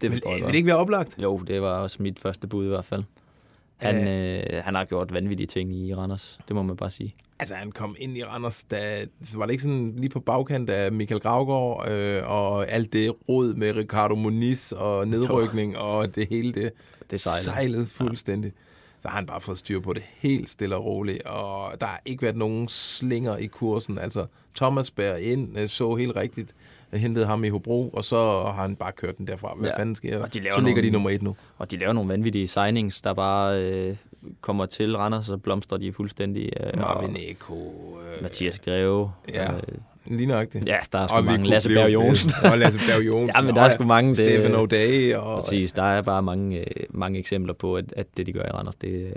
[0.00, 0.40] Det forstår jeg vil, godt.
[0.40, 1.16] vil det ikke være oplagt?
[1.22, 3.02] Jo, det var også mit første bud i hvert fald.
[3.76, 7.14] Han, øh, han har gjort vanvittige ting i Randers, det må man bare sige.
[7.38, 10.70] Altså, han kom ind i Randers, da, så var det ikke sådan lige på bagkant
[10.70, 16.26] af Michael Gravgaard, øh, og alt det rod med Ricardo Moniz og nedrykning, og det
[16.30, 16.72] hele det,
[17.10, 17.44] Det sejlede.
[17.44, 18.52] sejlede fuldstændig.
[18.54, 18.60] Ja.
[19.02, 22.00] der har han bare fået styr på det helt stille og roligt, og der har
[22.06, 23.98] ikke været nogen slinger i kursen.
[23.98, 24.26] Altså,
[24.56, 26.54] Thomas bærer ind, øh, så helt rigtigt,
[26.92, 29.54] hentede ham i Hobro, og så har han bare kørt den derfra.
[29.58, 29.78] Hvad ja.
[29.78, 30.26] fanden sker der?
[30.26, 31.36] De Så ligger nogle- de nummer et nu.
[31.58, 33.96] Og de laver nogle vanvittige signings, der bare øh,
[34.40, 36.50] kommer til Randers, så blomstrer de fuldstændig.
[36.60, 37.54] Øh, Marvin Eko.
[38.16, 39.10] Øh, Mathias Greve.
[39.34, 39.60] Ja, øh,
[40.06, 40.66] lige nøjagtigt.
[40.66, 41.46] Ja, der er sgu Og mange.
[41.48, 41.92] Lasse Berg.
[41.92, 42.32] Jonsen.
[42.52, 43.32] Og Lasse Berg Jonsen.
[43.36, 44.08] ja, men der er sgu mange.
[44.08, 48.06] Det, Stefan O'Day og- Præcis, der er bare mange, øh, mange eksempler på, at, at
[48.16, 49.12] det, de gør i Randers, det, øh,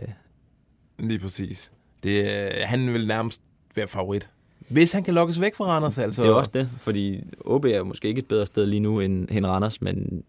[1.00, 1.72] Lige præcis.
[2.04, 3.42] Det, øh, han vil nærmest
[3.76, 4.30] være favorit.
[4.70, 6.22] Hvis han kan lokkes væk fra Randers, altså.
[6.22, 6.70] det er også det.
[6.80, 10.24] Fordi OB er måske ikke et bedre sted lige nu end, end Randers, men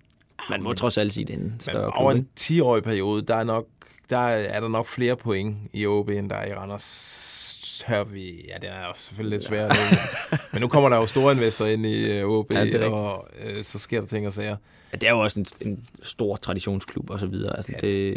[0.51, 3.35] man må trods alt sige, det er en større Men over en 10-årig periode, der
[3.35, 3.67] er, nok,
[4.11, 7.85] der er der nok flere point i OB, end der er i Randers.
[7.87, 9.77] Hør vi, ja, det er jo selvfølgelig lidt svært.
[9.77, 10.39] Ja.
[10.53, 13.63] Men nu kommer der jo store investorer ind i uh, OB, Ja, det og uh,
[13.63, 14.57] så sker der ting og sager.
[14.93, 17.57] Ja, det er jo også en, en stor traditionsklub og så videre.
[17.57, 18.17] Altså, det,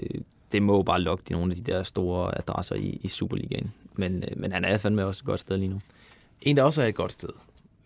[0.52, 3.74] det må jo bare lokke de nogle af de der store adresser i, i Superligaen.
[3.96, 5.82] Men, øh, men han er fandme også et godt sted lige nu.
[6.44, 7.30] En, der også er et godt sted,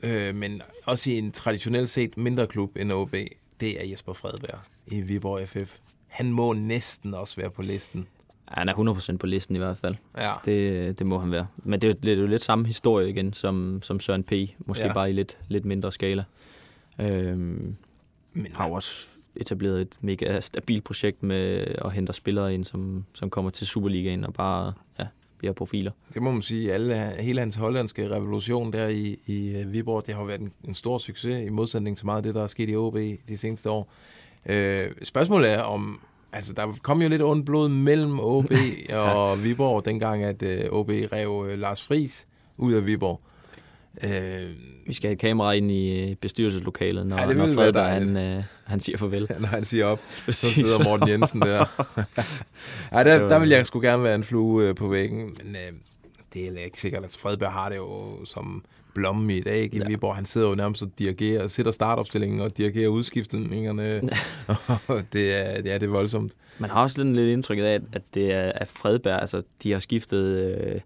[0.03, 3.11] øh, men også i en traditionelt set mindre klub end OB,
[3.59, 5.77] det er Jesper Fredberg i Viborg FF.
[6.07, 8.07] Han må næsten også være på listen.
[8.49, 8.73] Ja, han er
[9.13, 9.95] 100% på listen i hvert fald.
[10.17, 10.33] Ja.
[10.45, 11.47] Det, det må han være.
[11.57, 14.31] Men det er, jo- det er jo lidt samme historie igen som, som Søren P.
[14.65, 14.93] Måske Ja.
[14.93, 16.23] bare i lidt, lidt mindre skala.
[16.99, 17.75] Øhm,
[18.33, 23.05] Men har jo også etableret et mega stabilt projekt med at hente spillere ind, som,
[23.13, 25.91] som kommer til Superligaen og bare ja, bliver profiler.
[26.13, 26.73] Det må man sige.
[26.73, 30.73] Alle, hele hans hollandske revolution der i, i øh, Viborg, det har været en, en
[30.73, 33.69] stor succes i modsætning til meget af det, der er sket i OB de seneste
[33.69, 33.93] år.
[34.45, 35.99] Øh, spørgsmålet er om,
[36.33, 38.51] altså der kom jo lidt ondt blod mellem OB
[39.05, 42.27] og Viborg, dengang at øh, OB rev øh, Lars Friis
[42.57, 43.21] ud af Viborg.
[44.03, 44.49] Øh,
[44.87, 48.17] Vi skal have et kamera ind i øh, bestyrelseslokalet, når, Ja, ja, det når dejligt.
[48.17, 49.27] han, øh, han siger farvel.
[49.39, 51.85] når han siger op, så sidder Morten Jensen der.
[52.93, 55.73] ja, der, der vil jeg sgu gerne være en flue øh, på væggen, men øh,
[56.33, 59.77] det er ikke sikkert, at Fredberg har det jo som blomme i dag ikke?
[59.77, 60.15] i Viborg.
[60.15, 64.01] Han sidder jo nærmest og dirigerer, sætter startopstillingen og dirigerer udskiftningerne.
[65.13, 66.31] Det, er, det er det voldsomt.
[66.57, 69.79] Man har også lidt, lidt indtrykket af, at det er at Fredberg, altså de har
[69.79, 70.81] skiftet øh,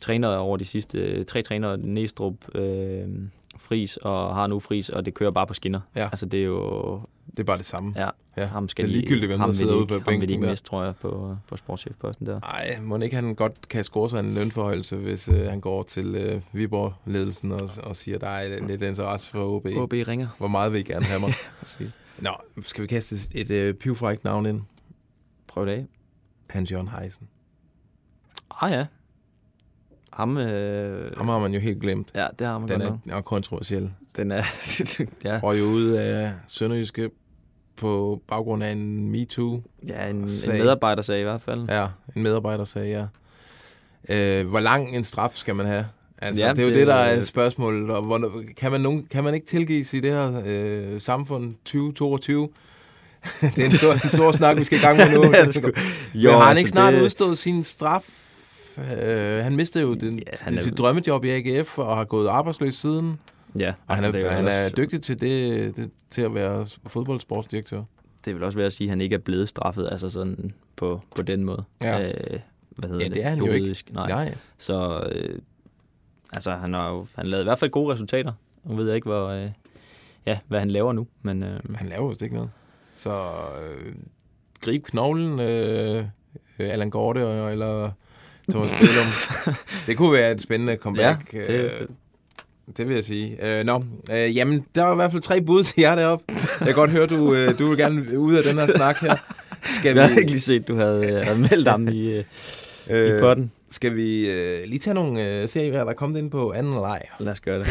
[0.00, 3.08] trænere over de sidste, tre trænere, Næstrup, øh,
[3.56, 5.80] Fris og har nu Fris, og det kører bare på skinner.
[5.96, 6.04] Ja.
[6.04, 7.00] Altså det er jo...
[7.30, 7.94] Det er bare det samme.
[7.96, 9.94] Ja, Ja, ham skal det er ligegyldigt, hvem ham der vil sidder de ude på
[9.94, 12.40] Ham vil de bænken ikke miste, tror jeg, på, på sportschefposten der.
[12.40, 16.14] Nej, må ikke han godt kan score sig en lønforhøjelse, hvis øh, han går til
[16.14, 19.66] øh, Viborg-ledelsen og, og siger, der er lidt interesse for OB.
[19.76, 20.28] OB ringer.
[20.38, 21.32] Hvor meget vil I gerne have mig?
[22.18, 22.30] Nå,
[22.62, 24.60] skal vi kaste et øh, pivfrækt navn ind?
[25.46, 25.86] Prøv det af.
[26.50, 27.28] Hans Jørgen Heisen.
[28.50, 28.86] Ah ja.
[30.18, 31.16] Ham, øh...
[31.16, 32.08] Ham har man jo helt glemt.
[32.14, 33.90] Ja, det har man Den er, er kontroversiel.
[34.16, 34.42] Den er...
[35.24, 35.40] ja.
[35.42, 37.10] Og jo ude af Sønderjyske
[37.76, 39.62] på baggrund af en MeToo.
[39.88, 40.58] Ja, en, en sag.
[40.58, 41.64] medarbejdersag i hvert fald.
[41.68, 43.04] Ja, en medarbejder sagde, ja.
[44.40, 45.86] Øh, hvor lang en straf skal man have?
[46.22, 47.90] Altså, Ja, det er jo det- det, der er spørgsmålet.
[47.90, 52.48] Og hvornår, kan, man nogen, kan man ikke tilgives i det her øh, samfund 2022?
[53.40, 55.22] det er en stor, en stor snak, vi skal i gang med nu.
[55.32, 55.66] Det er det sgu.
[55.66, 55.74] Men
[56.14, 58.04] Jo, har han altså, ikke snart det- udstået sin straf?
[59.02, 62.28] Øh, han mistede jo den, ja, han er- sit drømmejob i AGF og har gået
[62.28, 63.18] arbejdsløs siden.
[63.58, 65.90] Ja, og han, altså, det er er, jo han er også- dygtig til det, det,
[66.10, 67.82] til at være fodboldsportsdirektør.
[68.24, 71.02] Det vil også være at sige, at han ikke er blevet straffet, altså sådan på,
[71.16, 71.64] på den måde.
[71.82, 72.08] Ja.
[72.08, 72.38] Øh,
[72.70, 73.14] hvad hedder Ja, det?
[73.14, 73.56] det er han jo ikke.
[73.56, 73.90] Juridisk.
[73.92, 74.08] Nej.
[74.08, 74.34] Nej.
[74.58, 75.38] Så øh,
[76.32, 78.32] altså, han har jo han lavede i hvert fald gode resultater.
[78.64, 79.50] Nu ved jeg ikke, hvor, øh,
[80.26, 81.06] ja, hvad han laver nu.
[81.22, 82.50] Men, øh, Han laver vist ikke noget.
[82.94, 83.30] Så
[83.62, 83.94] øh,
[84.60, 85.96] grib knoglen, øh,
[86.58, 87.90] øh, Allan Gorte eller
[88.50, 89.06] Thomas Billum.
[89.86, 91.34] det kunne være et spændende comeback.
[91.34, 91.48] Ja, det...
[91.48, 91.86] Øh,
[92.76, 93.58] det vil jeg sige.
[93.58, 96.24] Øh, nå, øh, jamen, der var i hvert fald tre bud til jer deroppe.
[96.60, 99.16] Jeg kan godt høre, du, øh, du vil gerne ud af den her snak her.
[99.64, 102.24] Skal jeg havde ikke lige set, du havde, øh, meldt ham i,
[102.90, 103.52] øh, i potten.
[103.70, 107.00] Skal vi øh, lige tage nogle øh, serier, der er kommet ind på anden leg?
[107.20, 107.66] Lad os gøre det.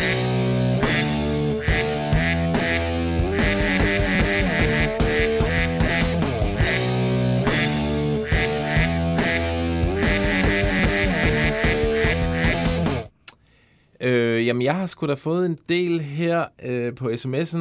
[14.47, 17.57] Øh, jamen, jeg har sgu da fået en del her øh, på sms'en.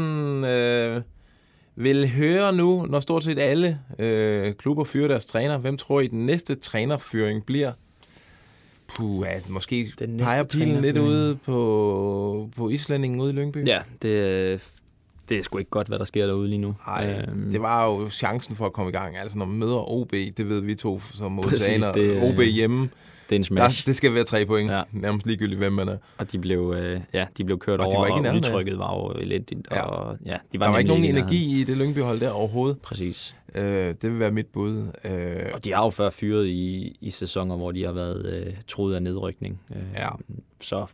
[0.47, 1.03] Øh,
[1.78, 5.59] vil høre nu, når stort set alle øh, klubber fyrer deres træner.
[5.59, 7.72] Hvem tror I, den næste trænerfyring bliver?
[8.97, 13.66] Puh, ja, måske Den peger pilen lidt ude på, på islændingen ude i Lyngby.
[13.66, 14.70] Ja, det,
[15.28, 16.74] det er sgu ikke godt, hvad der sker derude lige nu.
[16.87, 19.16] Nej, Øhm, det var jo chancen for at komme i gang.
[19.16, 22.89] Altså, når man møder OB, det ved vi to som Præcis, modtager, det- OB hjemme,
[23.29, 23.85] det er en smash.
[23.85, 24.70] Der, det skal være tre point.
[24.70, 24.83] Ja.
[24.93, 25.97] Nærmest ligegyldigt, hvem man er.
[26.18, 28.79] Og de blev, øh, ja, de blev kørt Og de over, var ikke og udtrykket
[28.79, 29.68] var jo elendigt.
[29.70, 29.81] Ja.
[29.83, 32.79] Og, ja, de var der var ikke nogen energi i det Lyngby-hold der overhovedet.
[32.81, 33.37] Præcis.
[33.57, 34.93] Øh, det vil være mit bud.
[35.05, 38.55] Øh, Og de har jo før fyret i, i sæsoner, hvor de har været øh,
[38.68, 39.61] troet af nedrykning.
[39.70, 40.09] Øh, Ja.
[40.61, 40.87] Så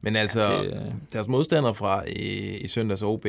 [0.00, 3.26] Men altså, Ja, det, øh, deres modstandere fra i, i søndags OB,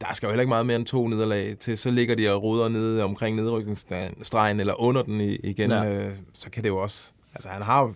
[0.00, 1.78] der skal jo heller ikke meget mere end to nederlag til.
[1.78, 5.70] Så ligger de og ruder nede omkring nedrykningsstregen, eller under den igen.
[5.70, 6.06] Ja.
[6.06, 7.12] Øh, så kan det jo også...
[7.34, 7.94] Altså, han har jo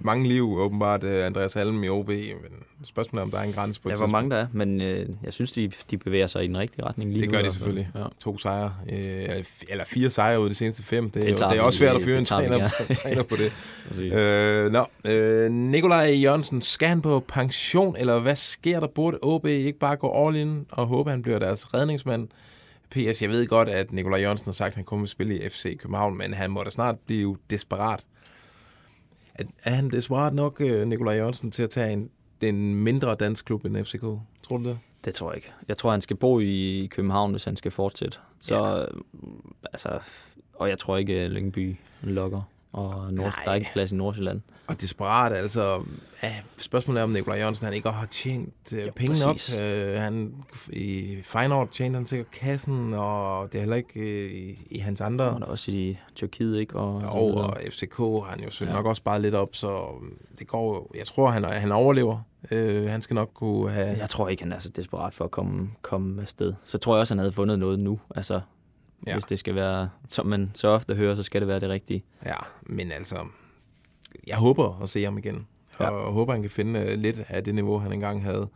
[0.00, 3.52] mange liv, åbenbart, øh, Andreas Halm i OB, men spørgsmålet er, om der er en
[3.52, 6.44] grænse på ja, hvor mange der er, men øh, jeg synes, de, de bevæger sig
[6.44, 7.32] i den rigtige retning lige Det nu.
[7.32, 7.90] gør i de selvfølgelig.
[7.94, 8.04] Ja.
[8.20, 11.10] To sejre, øh, eller fire sejre ud af de seneste fem.
[11.10, 12.94] Det, Det er, jo, tager det er også svært at fyre det en træner, gerne.
[13.02, 13.52] træner på det.
[14.16, 18.86] Øh, nå, øh, Nikolaj Jørgensen, skal han på pension, eller hvad sker der?
[18.86, 22.28] Burde OB ikke bare gå all in og håbe, han bliver deres redningsmand?
[22.90, 25.36] PS, jeg ved godt, at Nikolaj Jørgensen har sagt, at han kommer til at spille
[25.38, 28.00] i FC København, men han må da snart blive desperat.
[29.38, 32.10] Er, er han desperat nok, øh, Nikolaj Jørgensen, til at tage en,
[32.40, 34.02] den mindre dansk klub end FCK?
[34.42, 34.78] Tror du det?
[35.04, 35.52] Det tror jeg ikke.
[35.68, 38.18] Jeg tror, han skal bo i København, hvis han skal fortsætte.
[38.40, 38.84] Så, ja.
[39.72, 39.98] altså,
[40.54, 42.42] og jeg tror ikke, at Lyngby lokker.
[42.72, 44.40] Og Nord, der er ikke plads i Nordsjælland.
[44.66, 45.82] Og desperat, altså...
[46.22, 49.54] Ja, spørgsmålet er, om Nikolaj Jørgensen han ikke har tjent øh, penge præcis.
[49.54, 49.60] nok.
[49.62, 50.34] Øh, han,
[50.72, 55.00] I Feyenoord tjente han sikkert kassen, og det er heller ikke øh, i, i hans
[55.00, 55.24] andre...
[55.30, 56.76] Og der også i Tyrkiet, ikke?
[56.76, 58.72] Og, så Og, og FCK har han jo Ja.
[58.72, 59.84] nok også sparet lidt op, så
[60.38, 60.86] det går jo...
[60.98, 62.18] Jeg tror, han, han overlever.
[62.50, 63.96] Øh, han skal nok kunne have...
[63.98, 66.54] Jeg tror ikke, han er så desperat for at komme, komme afsted.
[66.64, 68.00] Så tror jeg også, han havde fundet noget nu.
[68.16, 68.40] Altså,
[69.06, 69.12] Ja.
[69.12, 72.04] hvis det skal være, som man så ofte hører, så skal det være det rigtige.
[72.26, 73.16] Ja, men altså...
[74.26, 75.46] Jeg håber at se ham igen.
[75.80, 75.90] Ja.
[75.90, 78.48] Og håber, han kan finde øh, lidt af det niveau, han engang havde.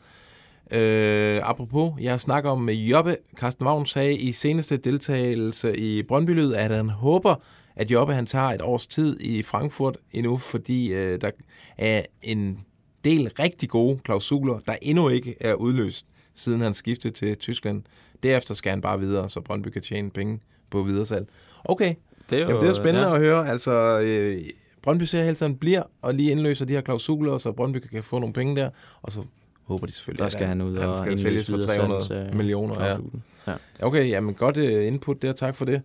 [0.72, 3.16] Øh, apropos, jeg snakker om Jobbe.
[3.36, 7.34] Carsten Vagn sagde i seneste deltagelse i Brøndby at han håber,
[7.76, 11.30] at Jobbe han tager et års tid i Frankfurt endnu, fordi øh, der
[11.78, 12.60] er en
[13.04, 17.82] del rigtig gode klausuler, der endnu ikke er udløst, siden han skiftede til Tyskland.
[18.22, 20.40] Derefter skal han bare videre, så Brøndby kan tjene penge
[20.70, 21.28] på videresalg.
[21.64, 21.94] Okay,
[22.30, 23.14] Det er jo, Jamen, det er spændende ja.
[23.14, 23.48] at høre.
[23.48, 24.38] Altså, øh,
[24.82, 28.18] Brøndby ser helt sådan bliver, og lige indløser de her klausuler, så Brøndby kan få
[28.18, 28.70] nogle penge der,
[29.02, 29.22] og så
[29.64, 32.36] håber de selvfølgelig, Der at skal han ud og skal sælges for 300 videresalgs, øh,
[32.36, 32.74] millioner.
[32.74, 32.86] Ja.
[32.86, 33.22] klausulen.
[33.46, 33.52] Ja.
[33.82, 35.82] Okay, jamen godt øh, input der, tak for det.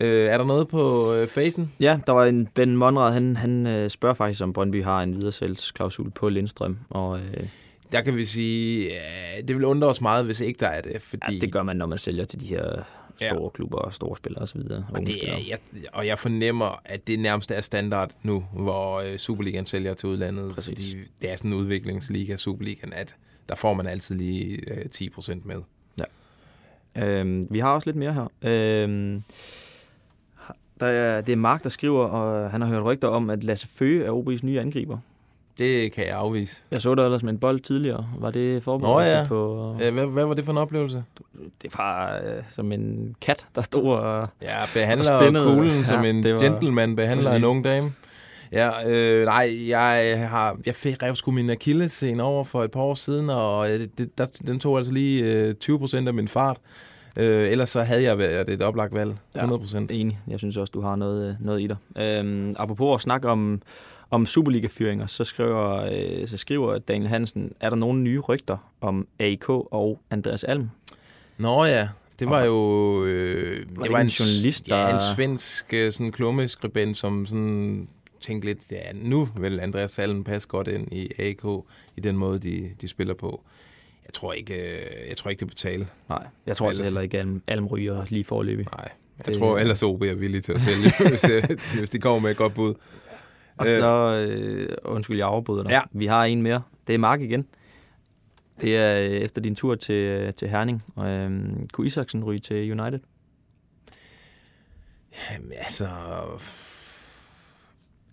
[0.00, 1.72] Øh, er der noget på øh, facen?
[1.80, 5.16] Ja, der var en Ben Monrad, han, han øh, spørger faktisk, om Brøndby har en
[5.16, 6.78] videresalgsklausul på Lindstrøm.
[6.90, 7.46] Og, øh,
[7.92, 11.02] Der kan vi sige, ja, det vil undre os meget, hvis ikke der er det,
[11.02, 11.34] fordi...
[11.34, 12.82] ja, det gør man, når man sælger til de her
[13.20, 13.28] Ja.
[13.28, 13.48] store ja.
[13.48, 14.60] klubber og store spillere osv.
[14.94, 15.58] Og, det er, jeg,
[15.92, 20.54] og jeg fornemmer, at det nærmest er standard nu, hvor øh, Superligaen sælger til udlandet.
[20.54, 20.68] Præcis.
[20.68, 23.16] Fordi det er sådan en udviklingsliga, Superligaen, at
[23.48, 25.56] der får man altid lige øh, 10% med.
[26.98, 28.30] Øhm, vi har også lidt mere her.
[28.42, 29.22] Øhm,
[30.80, 33.68] der er, det er Mark, der skriver, og han har hørt rygter om, at Lasse
[33.68, 34.98] Føge er OB's nye angriber.
[35.62, 36.62] Det kan jeg afvise.
[36.70, 38.06] Jeg så dig ellers med en bold tidligere.
[38.18, 39.24] Var det Nå forberedelse ja.
[39.26, 39.70] på...
[39.82, 41.04] Øh, hvad, hvad var det for en oplevelse?
[41.62, 45.46] Det var øh, som en kat, der stod og Ja, behandler og spændede.
[45.46, 47.38] kuglen Ja, som en var- gentleman behandler Præcis.
[47.38, 47.92] en ung dame.
[48.52, 52.80] Ja, øh, nej, jeg har jeg fik rev sgu min akillescene over for et par
[52.80, 56.56] år siden, og øh, det, der, den tog altså lige øh, 20% af min fart.
[57.18, 59.14] Øh, ellers så havde jeg været et oplagt valg.
[59.38, 59.76] 100%.
[59.78, 60.20] Ja, enig.
[60.28, 61.76] Jeg synes også, du har noget, øh, noget i dig.
[62.02, 63.62] Øhm, apropos at snakke om,
[64.12, 65.88] om Superliga-fyringer, så skriver,
[66.20, 70.68] øh, så skriver Daniel Hansen, er der nogle nye rygter om AIK og Andreas Alm?
[71.38, 71.88] Nå ja,
[72.18, 72.54] det var jo...
[73.04, 77.26] Øh, det, det var en en journalist, Ja, der- en svensk øh, sådan klummeskribent, som
[77.26, 77.88] sådan
[78.20, 81.44] tænkte lidt, ja, nu vil Andreas Salm passe godt ind i AK
[81.96, 83.42] i den måde, de, de spiller på.
[84.06, 85.86] Jeg tror ikke, øh, jeg tror ikke det betaler.
[86.08, 88.66] Nej, jeg tror altså Ellers- heller ikke, at Alm, Alm ryger lige forløbig.
[88.76, 88.88] Nej,
[89.18, 91.42] jeg Det- tror ellers OB er villige til at sælge, hvis, øh,
[91.78, 92.74] hvis de kommer med et godt bud.
[93.56, 95.70] Og så, øh, undskyld, jeg afbryder dig.
[95.70, 95.80] Ja.
[95.92, 96.62] Vi har en mere.
[96.86, 97.46] Det er Mark igen.
[98.60, 100.82] Det er øh, efter din tur til, øh, til Herning.
[100.96, 103.00] Og, øh, kunne Isaksen ryge til United?
[105.30, 105.88] Jamen, altså...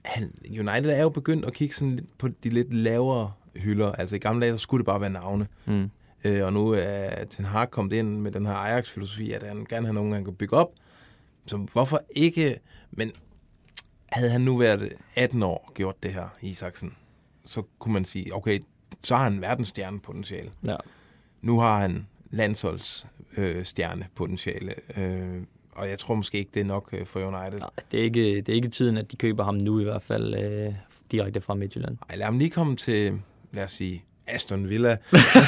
[0.06, 3.92] Han, United er jo begyndt at kigge sådan lidt på de lidt lavere hylder.
[3.92, 5.48] Altså i gamle dage, så skulle det bare være navne.
[5.66, 5.90] Mm.
[6.26, 9.86] Øh, og nu er Ten Hag kommet ind med den her Ajax-filosofi, at han gerne
[9.86, 10.72] har nogen, han kan bygge op.
[11.46, 12.60] Så hvorfor ikke...
[12.92, 13.12] Men
[14.12, 16.94] havde han nu været 18 år gjort det her, Isaksen,
[17.46, 18.60] så kunne man sige, okay,
[19.04, 20.50] så har han verdensstjerne potentiale.
[20.66, 20.76] Ja.
[21.42, 24.74] Nu har han landsholdsstjerne øh, stjerne potentiale.
[24.98, 25.42] Øh,
[25.76, 27.60] og jeg tror måske ikke, det er nok øh, for United.
[27.60, 30.04] Nej, det er, ikke, det er ikke tiden, at de køber ham nu i hvert
[30.04, 30.74] fald øh,
[31.12, 31.98] direkte fra Midtjylland.
[32.10, 33.20] Ej, lad ham lige komme til,
[33.52, 34.98] lad os sige, Aston Villa,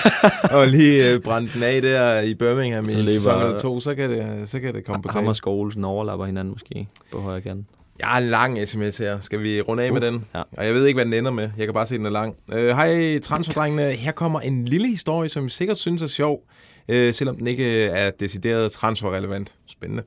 [0.57, 3.57] og lige øh, brænde den af der i Birmingham i Så en løber- sæson eller
[3.57, 5.29] to, så kan det, så kan det komme på Ham tale.
[5.29, 7.65] og Skålsen overlapper hinanden måske på højre kant.
[8.01, 9.19] Jeg har en lang sms her.
[9.19, 10.25] Skal vi runde af med Uh, den?
[10.35, 10.41] ja.
[10.57, 11.49] Og jeg ved ikke, hvad den ender med.
[11.57, 12.35] Jeg kan bare se, at den er lang.
[12.53, 13.91] Øh, Hej, transferdrengene.
[14.05, 16.39] Her kommer en lille historie, som I sikkert synes er sjov,
[16.89, 19.53] øh, selvom den ikke er decideret transferrelevant.
[19.69, 20.03] Spændende.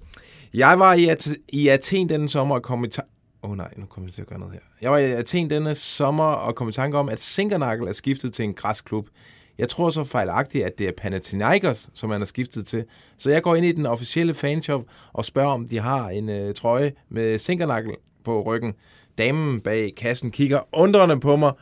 [0.55, 3.01] Jeg var i, At- i Athen denne sommer og kom i ta-
[3.43, 4.61] Åh oh, nej, nu kommer jeg til at gøre noget her.
[4.83, 8.33] Jeg var i Athen denne sommer og kom i tanke om, at Sinkernakkel er skiftet
[8.33, 9.07] til en græsklub.
[9.59, 12.85] Jeg tror så fejlagtigt, at det er Panathinaikos, som han har skiftet til.
[13.19, 14.83] Så jeg går ind i den officielle fanshop
[15.13, 17.93] og spørger, om de har en øh, trøje med Sinkernakkel
[18.25, 18.75] på ryggen.
[19.19, 21.53] Damen bag kassen kigger undrende på mig,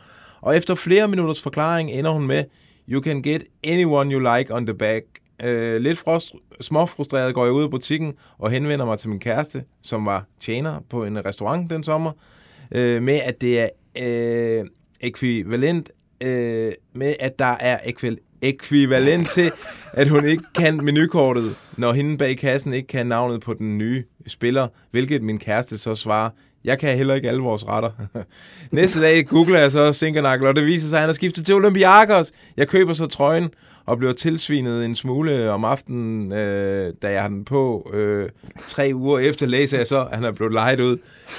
[0.41, 2.45] og efter flere minutters forklaring ender hun med,
[2.89, 5.05] You can get anyone you like on the back.
[5.43, 9.65] Øh, lidt frost, småfrustreret går jeg ud af butikken og henvender mig til min kæreste,
[9.83, 12.13] som var tjener på en restaurant den sommer,
[12.73, 13.69] øh, med at det er
[13.99, 14.67] øh,
[15.01, 15.91] ekvivalent
[16.25, 19.53] øh, med at der er ekvivalent ekvivalent til,
[19.93, 24.05] at hun ikke kan menukortet, når hende bag kassen ikke kan navnet på den nye
[24.27, 26.31] spiller, hvilket min kæreste så svarer,
[26.65, 27.91] jeg kan heller ikke alle vores retter.
[28.71, 31.55] Næste dag googler jeg så Sinkernakkel, og det viser sig, at han har skiftet til
[31.55, 32.33] Olympiakos.
[32.57, 33.51] Jeg køber så trøjen
[33.87, 37.91] og bliver tilsvinet en smule om aftenen, øh, da jeg har den på.
[37.95, 38.29] Øh,
[38.69, 40.99] tre uger efter læser jeg så, at han er blevet lejet ud.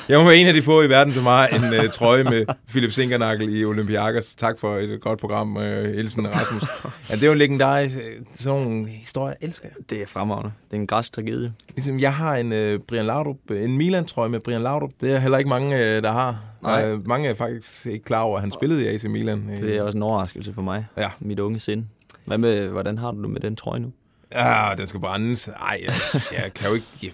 [0.09, 2.45] Jeg må være en af de få i verden, som har en øh, trøje med
[2.69, 4.35] Philip Sinkernakkel i Olympiakos.
[4.35, 6.63] Tak for et godt program, øh, Elsen Rasmus.
[7.09, 7.95] Ja, det er jo legendarisk.
[7.97, 9.89] øh, Sådan nogle historier elsker jeg.
[9.89, 10.51] Det er fremragende.
[10.71, 11.53] Det er en græsk tragedie.
[11.75, 14.91] Ligesom jeg har en øh, Brian Laudrup, en Milan-trøje med Brian Laudrup.
[15.01, 16.43] Det er heller ikke mange, øh, der har.
[16.63, 16.85] Nej.
[16.91, 19.49] Øh, mange er faktisk ikke klar over, at han spillede i AC Milan.
[19.53, 20.85] Øh, Det er også en overraskelse for mig.
[20.97, 21.09] Ja.
[21.19, 21.83] Mit unge sind.
[22.25, 23.91] Hvad med, hvordan har du det med den trøje nu?
[24.31, 25.47] Ja, den skal brændes.
[25.47, 26.87] Ej, jeg, jeg kan jo ikke...
[27.01, 27.11] Jeg,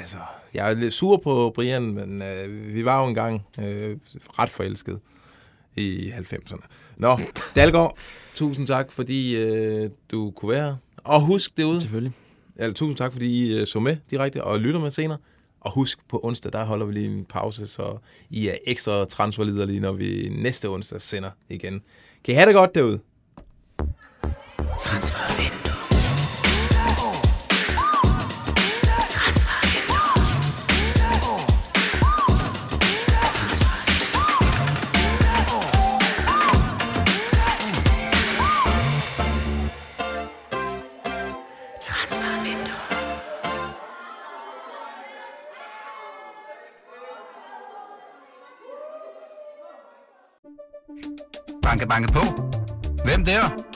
[0.00, 0.18] altså,
[0.54, 3.96] jeg er lidt sur på Brian, men øh, vi var jo engang øh,
[4.38, 5.00] ret forelskede
[5.76, 6.66] i 90'erne.
[6.96, 7.18] Nå,
[7.56, 7.98] Dalgaard,
[8.34, 10.78] tusind tak, fordi øh, du kunne være.
[11.04, 11.80] Og husk derude...
[11.80, 12.12] Selvfølgelig.
[12.56, 15.18] Eller, tusind tak, fordi I øh, så med direkte og lytter med senere.
[15.60, 17.98] Og husk, på onsdag, der holder vi lige en pause, så
[18.30, 21.82] I er ekstra transferliderlige, når vi næste onsdag sender igen.
[22.24, 23.00] Kan I have det godt derude?
[24.78, 25.72] Transfervindue.
[41.80, 42.72] Transfervindue.
[51.62, 52.20] Banke, banke på.
[53.04, 53.75] Hvem der?